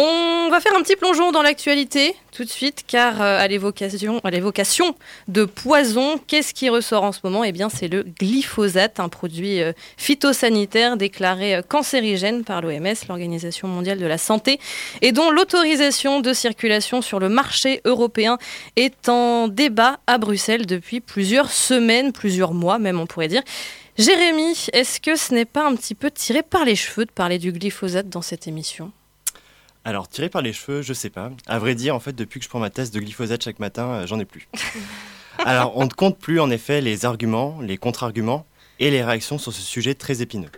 [0.01, 4.21] On va faire un petit plongeon dans l'actualité tout de suite, car euh, à l'évocation,
[4.23, 4.95] à l'évocation
[5.27, 7.43] de poison, qu'est-ce qui ressort en ce moment?
[7.43, 13.67] Eh bien, c'est le glyphosate, un produit euh, phytosanitaire déclaré euh, cancérigène par l'OMS, l'Organisation
[13.67, 14.61] mondiale de la santé,
[15.03, 18.39] et dont l'autorisation de circulation sur le marché européen
[18.77, 23.43] est en débat à Bruxelles depuis plusieurs semaines, plusieurs mois même, on pourrait dire.
[23.99, 27.39] Jérémy, est-ce que ce n'est pas un petit peu tiré par les cheveux de parler
[27.39, 28.93] du glyphosate dans cette émission?
[29.89, 31.31] Alors, tiré par les cheveux, je sais pas.
[31.47, 33.87] À vrai dire, en fait, depuis que je prends ma tasse de glyphosate chaque matin,
[33.87, 34.47] euh, j'en ai plus.
[35.47, 38.45] Alors, on ne compte plus, en effet, les arguments, les contre-arguments
[38.81, 40.51] et les réactions sur ce sujet très épineux,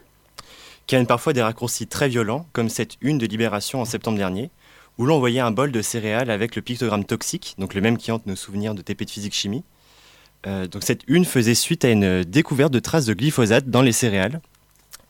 [0.89, 4.51] qui amène parfois des raccourcis très violents, comme cette une de Libération en septembre dernier,
[4.99, 8.11] où l'on voyait un bol de céréales avec le pictogramme toxique, donc le même qui
[8.11, 9.63] hante nos souvenirs de TP de physique-chimie.
[10.49, 13.93] Euh, donc cette une faisait suite à une découverte de traces de glyphosate dans les
[13.93, 14.41] céréales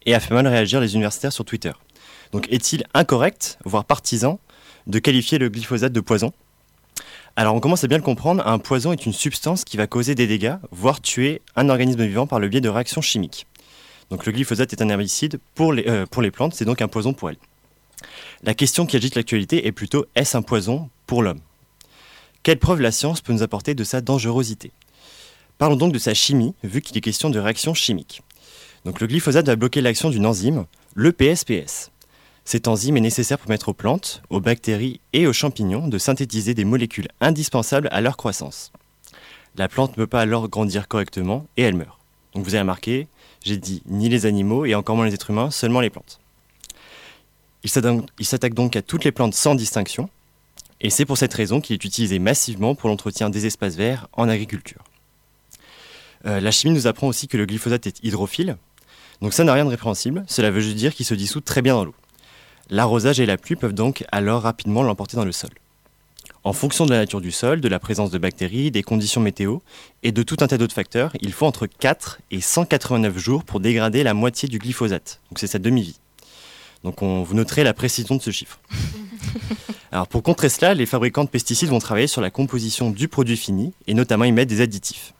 [0.05, 1.73] et a fait mal réagir les universitaires sur Twitter.
[2.33, 4.39] Donc est-il incorrect, voire partisan,
[4.87, 6.33] de qualifier le glyphosate de poison?
[7.37, 10.15] Alors on commence à bien le comprendre, un poison est une substance qui va causer
[10.15, 13.47] des dégâts, voire tuer un organisme vivant par le biais de réactions chimiques.
[14.11, 16.89] Donc le glyphosate est un herbicide pour les, euh, pour les plantes, c'est donc un
[16.89, 17.39] poison pour elles.
[18.43, 21.41] La question qui agite l'actualité est plutôt est-ce un poison pour l'homme?
[22.43, 24.73] Quelle preuve la science peut nous apporter de sa dangerosité?
[25.59, 28.23] Parlons donc de sa chimie, vu qu'il est question de réaction chimique.
[28.85, 30.65] Donc le glyphosate va bloquer l'action d'une enzyme,
[30.95, 31.91] le PSPS.
[32.45, 36.55] Cette enzyme est nécessaire pour permettre aux plantes, aux bactéries et aux champignons de synthétiser
[36.55, 38.73] des molécules indispensables à leur croissance.
[39.57, 41.99] La plante ne peut pas alors grandir correctement et elle meurt.
[42.35, 43.09] Donc vous avez remarqué,
[43.45, 46.21] j'ai dit ni les animaux et encore moins les êtres humains, seulement les plantes.
[47.63, 50.09] Il s'attaque il s'attaque donc à toutes les plantes sans distinction,
[50.81, 54.29] et c'est pour cette raison qu'il est utilisé massivement pour l'entretien des espaces verts en
[54.29, 54.83] agriculture.
[56.27, 58.57] Euh, la chimie nous apprend aussi que le glyphosate est hydrophile,
[59.21, 61.75] donc ça n'a rien de répréhensible, cela veut juste dire qu'il se dissout très bien
[61.75, 61.95] dans l'eau.
[62.71, 65.51] L'arrosage et la pluie peuvent donc alors rapidement l'emporter dans le sol.
[66.45, 69.59] En fonction de la nature du sol, de la présence de bactéries, des conditions météo
[70.05, 73.61] et de tout un tas d'autres facteurs, il faut entre 4 et 189 jours pour
[73.61, 75.21] dégrader la moitié du glyphosate.
[75.31, 75.99] Donc c'est sa demi-vie.
[76.85, 78.61] Donc on, vous noterez la précision de ce chiffre.
[79.93, 83.37] Alors pour contrer cela, les fabricants de pesticides vont travailler sur la composition du produit
[83.37, 85.13] fini et notamment y mettre des additifs.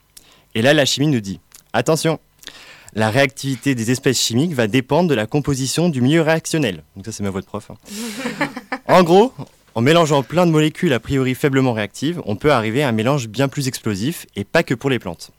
[0.55, 1.41] Et là, la chimie nous dit
[1.73, 2.21] attention,
[2.95, 6.83] la réactivité des espèces chimiques va dépendre de la composition du milieu réactionnel.
[6.97, 7.71] Donc ça, c'est ma voix de prof.
[7.71, 8.49] hein.
[8.87, 9.33] en gros,
[9.75, 13.29] en mélangeant plein de molécules a priori faiblement réactives, on peut arriver à un mélange
[13.29, 15.31] bien plus explosif et pas que pour les plantes.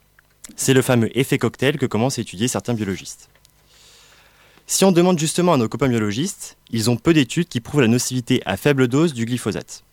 [0.55, 3.29] C'est le fameux effet cocktail que commencent à étudier certains biologistes.
[4.67, 7.87] Si on demande justement à nos copains biologistes, ils ont peu d'études qui prouvent la
[7.87, 9.83] nocivité à faible dose du glyphosate.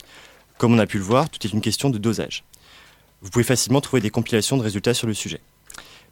[0.57, 2.45] Comme on a pu le voir, tout est une question de dosage.
[3.23, 5.41] Vous pouvez facilement trouver des compilations de résultats sur le sujet.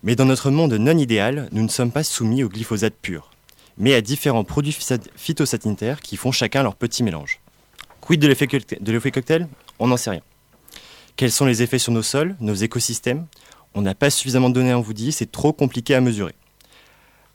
[0.02, 3.30] Mais dans notre monde non idéal, nous ne sommes pas soumis au glyphosate pur,
[3.78, 4.76] mais à différents produits
[5.16, 7.40] phytosanitaires qui font chacun leur petit mélange.
[8.00, 9.48] Quid de l'effet cocktail- de l'effet cocktail?
[9.78, 10.22] On n'en sait rien.
[11.16, 13.26] Quels sont les effets sur nos sols, nos écosystèmes?
[13.74, 16.34] On n'a pas suffisamment de données, on vous dit, c'est trop compliqué à mesurer.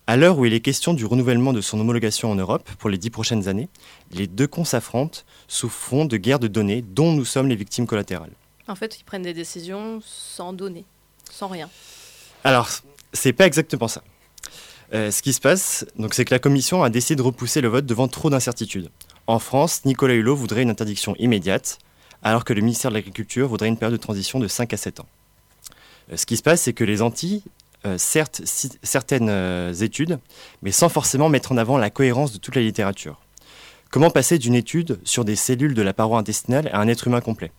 [0.08, 2.98] À l'heure où il est question du renouvellement de son homologation en Europe pour les
[2.98, 3.70] dix prochaines années,
[4.12, 7.86] les deux cons s'affrontent sous fond de guerre de données dont nous sommes les victimes
[7.86, 8.32] collatérales.
[8.68, 10.86] En fait, ils prennent des décisions sans données.
[11.30, 11.70] sans rien.
[12.44, 12.70] Alors,
[13.14, 14.04] c'est pas exactement ça.
[14.94, 17.68] Euh, ce qui se passe, donc, c'est que la commission a décidé de repousser le
[17.68, 18.90] vote devant trop d'incertitudes.
[19.28, 21.78] En France, Nicolas Hulot voudrait une interdiction immédiate,
[22.24, 25.00] alors que le ministère de l'Agriculture voudrait une période de transition de 5 à 7
[25.00, 25.08] ans.
[26.12, 27.44] Euh, ce qui se passe, c'est que les Antilles,
[27.86, 28.42] euh, certes,
[28.84, 30.20] certaines études,
[30.62, 33.22] mais sans forcément mettre en avant la cohérence de toute la littérature.
[33.92, 37.22] Comment passer d'une étude sur des cellules de la paroi intestinale à un être humain
[37.22, 37.52] complet?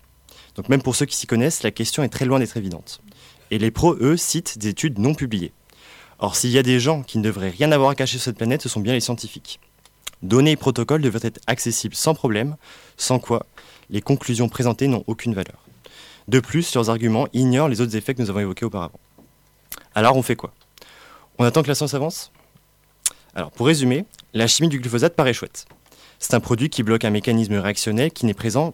[0.55, 3.01] Donc même pour ceux qui s'y connaissent, la question est très loin d'être évidente.
[3.53, 5.53] Et les pros, eux, citent des études non publiées.
[6.19, 8.39] Or, s'il y a des gens qui ne devraient rien avoir à cacher sur cette
[8.39, 9.61] planète, ce sont bien les scientifiques.
[10.23, 12.57] Données et protocoles devraient être accessibles sans problème,
[12.97, 13.45] sans quoi
[13.91, 15.67] les conclusions présentées n'ont aucune valeur.
[16.29, 18.99] De plus, leurs arguments ignorent les autres effets que nous avons évoqués auparavant.
[19.95, 20.55] Alors, on fait quoi?
[21.39, 22.33] On attend que la science avance?
[23.35, 25.67] Alors, pour résumer, la chimie du glyphosate paraît chouette.
[26.19, 28.73] C'est un produit qui bloque un mécanisme réactionnel qui n'est présent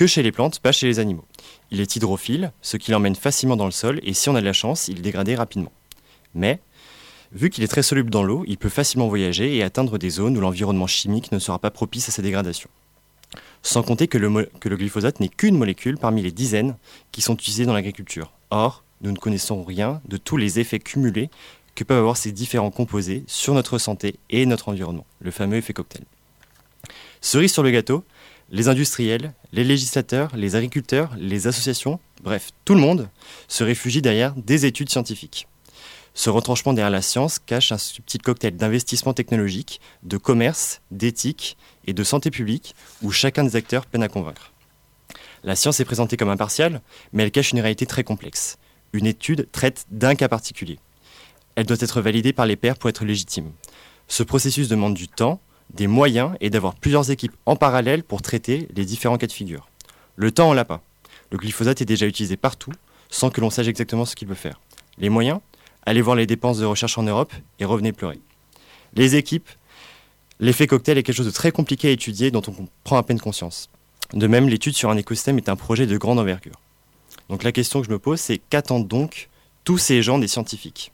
[0.00, 1.26] que chez les plantes, pas chez les animaux.
[1.70, 4.46] Il est hydrophile, ce qui l'emmène facilement dans le sol, et si on a de
[4.46, 5.72] la chance, il est dégradé rapidement.
[6.34, 6.58] Mais,
[7.32, 10.38] vu qu'il est très soluble dans l'eau, il peut facilement voyager et atteindre des zones
[10.38, 12.70] où l'environnement chimique ne sera pas propice à sa dégradation.
[13.60, 16.78] Sans compter que le, mo- que le glyphosate n'est qu'une molécule parmi les dizaines
[17.12, 18.32] qui sont utilisées dans l'agriculture.
[18.48, 21.28] Or, nous ne connaissons rien de tous les effets cumulés
[21.74, 25.74] que peuvent avoir ces différents composés sur notre santé et notre environnement, le fameux effet
[25.74, 26.04] cocktail.
[27.20, 28.02] Cerise sur le gâteau,
[28.50, 33.08] les industriels, les législateurs, les agriculteurs, les associations, bref, tout le monde
[33.48, 35.46] se réfugie derrière des études scientifiques.
[36.14, 41.92] Ce retranchement derrière la science cache un subtil cocktail d'investissement technologique, de commerce, d'éthique et
[41.92, 44.52] de santé publique où chacun des acteurs peine à convaincre.
[45.44, 46.82] La science est présentée comme impartiale,
[47.12, 48.58] mais elle cache une réalité très complexe.
[48.92, 50.80] Une étude traite d'un cas particulier.
[51.54, 53.52] Elle doit être validée par les pairs pour être légitime.
[54.08, 55.40] Ce processus demande du temps,
[55.74, 59.68] des moyens et d'avoir plusieurs équipes en parallèle pour traiter les différents cas de figure.
[60.16, 60.82] Le temps, on l'a pas.
[61.30, 62.72] Le glyphosate est déjà utilisé partout,
[63.08, 64.60] sans que l'on sache exactement ce qu'il peut faire.
[64.98, 65.40] Les moyens
[65.86, 68.20] Allez voir les dépenses de recherche en Europe et revenez pleurer.
[68.94, 69.48] Les équipes
[70.38, 73.20] L'effet cocktail est quelque chose de très compliqué à étudier dont on prend à peine
[73.20, 73.68] conscience.
[74.14, 76.60] De même, l'étude sur un écosystème est un projet de grande envergure.
[77.28, 79.28] Donc la question que je me pose, c'est qu'attendent donc
[79.64, 80.92] tous ces gens des scientifiques?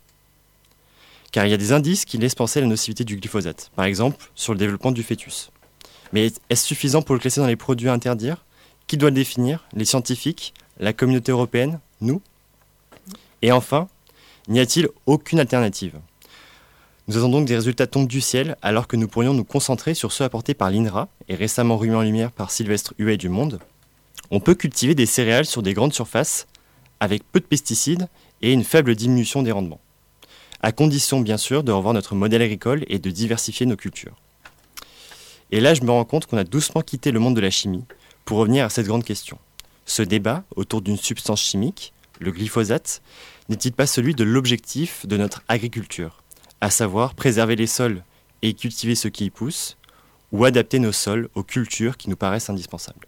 [1.37, 3.85] Car il y a des indices qui laissent penser à la nocivité du glyphosate, par
[3.85, 5.51] exemple sur le développement du fœtus.
[6.15, 8.47] Mais est-ce suffisant pour le classer dans les produits à interdire?
[8.87, 9.69] Qui doit le définir?
[9.75, 10.55] Les scientifiques?
[10.81, 11.79] La communauté européenne?
[12.01, 12.23] Nous?
[13.43, 13.87] Et enfin,
[14.49, 16.01] n'y a-t-il aucune alternative?
[17.07, 20.13] Nous attendons donc des résultats tombent du ciel alors que nous pourrions nous concentrer sur
[20.13, 23.61] ceux apportés par l'INRA et récemment remis en lumière par Sylvestre Huet du Monde.
[24.31, 26.47] On peut cultiver des céréales sur des grandes surfaces
[26.99, 28.09] avec peu de pesticides
[28.41, 29.81] et une faible diminution des rendements.
[30.63, 34.17] À condition bien sûr de revoir notre modèle agricole et de diversifier nos cultures.
[35.51, 37.85] Et là je me rends compte qu'on a doucement quitté le monde de la chimie
[38.25, 39.39] pour revenir à cette grande question.
[39.85, 43.03] Ce débat autour d'une substance chimique, le glyphosate,
[43.49, 46.23] n'est-il pas celui de l'objectif de notre agriculture,
[46.61, 48.03] à savoir préserver les sols
[48.43, 49.77] et cultiver ce qui y pousse,
[50.33, 53.07] ou adapter nos sols aux cultures qui nous paraissent indispensables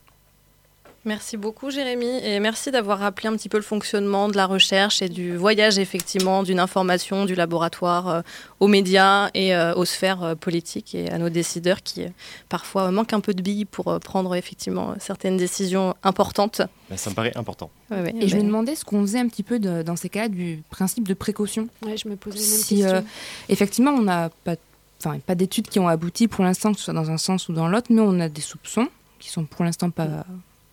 [1.09, 5.01] Merci beaucoup Jérémy et merci d'avoir rappelé un petit peu le fonctionnement de la recherche
[5.01, 8.21] et du voyage effectivement d'une information du laboratoire euh,
[8.61, 12.09] aux médias et euh, aux sphères euh, politiques et à nos décideurs qui euh,
[12.51, 16.61] parfois manquent un peu de billes pour euh, prendre effectivement certaines décisions importantes.
[16.91, 17.71] Ben, Ça me paraît important.
[17.91, 19.97] Ouais, ouais, Et je ben, me demandais ce qu'on faisait un petit peu de- dans
[19.97, 21.69] ces cas du principe de précaution.
[21.87, 22.97] Ouais, je me posais Si questions.
[22.99, 23.01] euh,
[23.49, 24.57] effectivement on n'a pas,
[25.03, 27.55] enfin, pas d'études qui ont abouti pour l'instant, que ce soit dans un sens ou
[27.55, 28.89] dans l'autre, mais on a des soupçons
[29.19, 30.05] qui sont pour l'instant pas,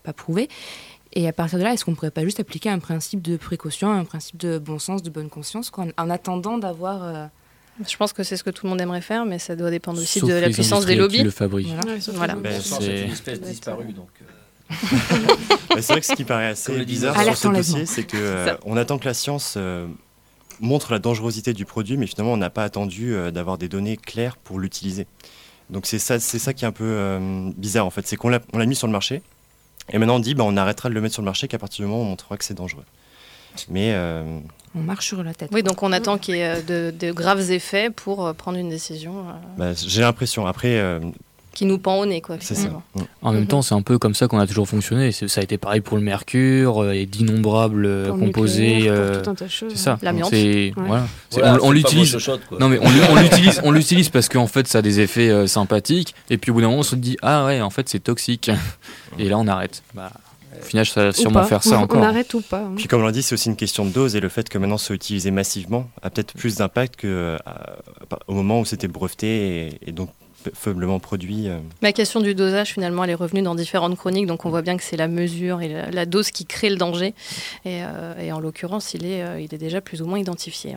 [0.06, 0.48] pas prouvés.
[1.14, 3.38] Et à partir de là, est-ce qu'on ne pourrait pas juste appliquer un principe de
[3.38, 7.04] précaution, un principe de bon sens, de bonne conscience, quoi, en, en attendant d'avoir.
[7.04, 7.26] euh,
[7.88, 10.00] Je pense que c'est ce que tout le monde aimerait faire, mais ça doit dépendre
[10.02, 11.24] aussi Sauf de la puissance des industriels qui lobbies.
[11.24, 11.68] le fabriquent.
[11.74, 11.94] voilà.
[11.94, 12.36] Ouais, Voilà.
[12.36, 14.10] Ben, C'est une espèce disparue, donc.
[14.22, 14.26] euh,
[15.76, 18.56] Ben, c'est vrai que ce qui paraît assez bizarre sur ce dossier, c'est que euh,
[18.66, 19.88] on attend que la science euh,
[20.60, 23.98] montre la dangerosité du produit, mais finalement on n'a pas attendu euh, d'avoir des données
[23.98, 25.06] claires pour l'utiliser.
[25.70, 28.30] Donc c'est ça, c'est ça qui est un peu euh, bizarre en fait, c'est qu'on
[28.30, 29.22] l'a, on l'a mis sur le marché,
[29.92, 31.86] et maintenant on dit bah, on arrêtera de le mettre sur le marché qu'à partir
[31.86, 32.86] du moment où on montrera que c'est dangereux.
[33.70, 34.40] Mais euh,
[34.76, 35.50] On marche sur la tête.
[35.54, 38.58] Oui, donc on attend qu'il y ait euh, de, de graves effets pour euh, prendre
[38.58, 39.26] une décision
[39.58, 40.46] bah, j'ai l'impression.
[40.46, 41.00] Après, euh,
[41.56, 42.22] qui nous pend au nez.
[42.22, 42.54] Quoi, ça.
[43.24, 45.12] En même temps, c'est un peu comme ça qu'on a toujours fonctionné.
[45.12, 48.84] Ça a été pareil pour le mercure euh, et d'innombrables euh, Pour composés.
[48.88, 49.72] euh, pour tout un tas de choses.
[49.74, 49.98] c'est ça.
[50.04, 50.30] L'amiante.
[50.30, 51.08] C'est- Voilà.
[51.62, 52.16] On on l'utilise.
[52.60, 55.48] Non mais on, on l'utilise, on l'utilise parce qu'en fait ça a des effets euh,
[55.48, 58.00] sympathiques et puis au bout d'un moment on se dit ah ouais en fait c'est
[58.04, 58.52] toxique
[59.18, 59.82] et là on arrête.
[59.94, 60.12] Bah,
[60.62, 61.46] au final ça va sûrement pas.
[61.46, 62.04] faire ça On encore.
[62.04, 62.60] arrête ou pas.
[62.60, 62.74] hein.
[62.76, 64.58] Puis comme on l'a dit, c'est aussi une question de dose et le fait que
[64.58, 67.78] maintenant soit utilisé massivement a peut-être plus d'impact que euh, à-
[68.28, 69.28] au moment où c'était breveté
[69.84, 70.10] et, et donc
[70.54, 71.48] faiblement produit.
[71.50, 71.60] euh.
[71.82, 74.78] La question du dosage, finalement, elle est revenue dans différentes chroniques, donc on voit bien
[74.78, 77.14] que c'est la mesure et la, la dose qui crée le danger.
[77.66, 80.76] Et, euh, et en l'occurrence, il est, euh, il est déjà plus ou moins identifié.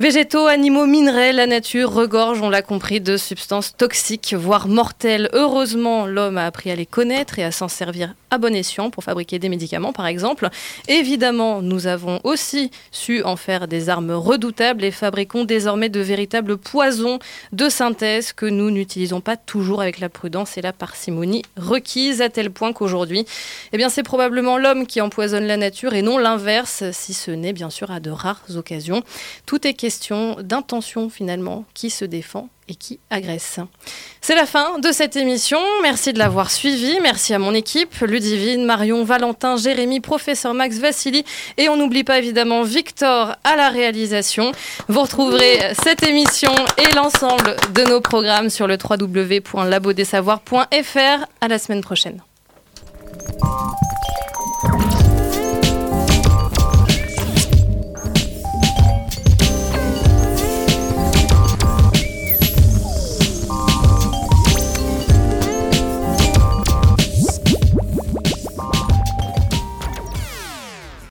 [0.00, 5.28] Végétaux, animaux, minerais, la nature regorge, on l'a compris, de substances toxiques, voire mortelles.
[5.34, 9.04] Heureusement, l'homme a appris à les connaître et à s'en servir à bon escient pour
[9.04, 10.48] fabriquer des médicaments, par exemple.
[10.88, 16.56] Évidemment, nous avons aussi su en faire des armes redoutables et fabriquons désormais de véritables
[16.56, 17.18] poisons
[17.52, 22.30] de synthèse que nous n'utilisons pas toujours avec la prudence et la parcimonie requises, à
[22.30, 23.26] tel point qu'aujourd'hui,
[23.74, 27.68] eh c'est probablement l'homme qui empoisonne la nature et non l'inverse, si ce n'est bien
[27.68, 29.02] sûr à de rares occasions.
[29.44, 29.89] Tout est question
[30.40, 33.58] d'intention finalement qui se défend et qui agresse.
[34.20, 35.58] C'est la fin de cette émission.
[35.82, 36.98] Merci de l'avoir suivi.
[37.02, 41.24] Merci à mon équipe, Ludivine, Marion, Valentin, Jérémy, professeur Max Vassili
[41.56, 44.52] et on n'oublie pas évidemment Victor à la réalisation.
[44.88, 51.26] Vous retrouverez cette émission et l'ensemble de nos programmes sur le www.labodesavoirs.fr.
[51.40, 52.22] À la semaine prochaine.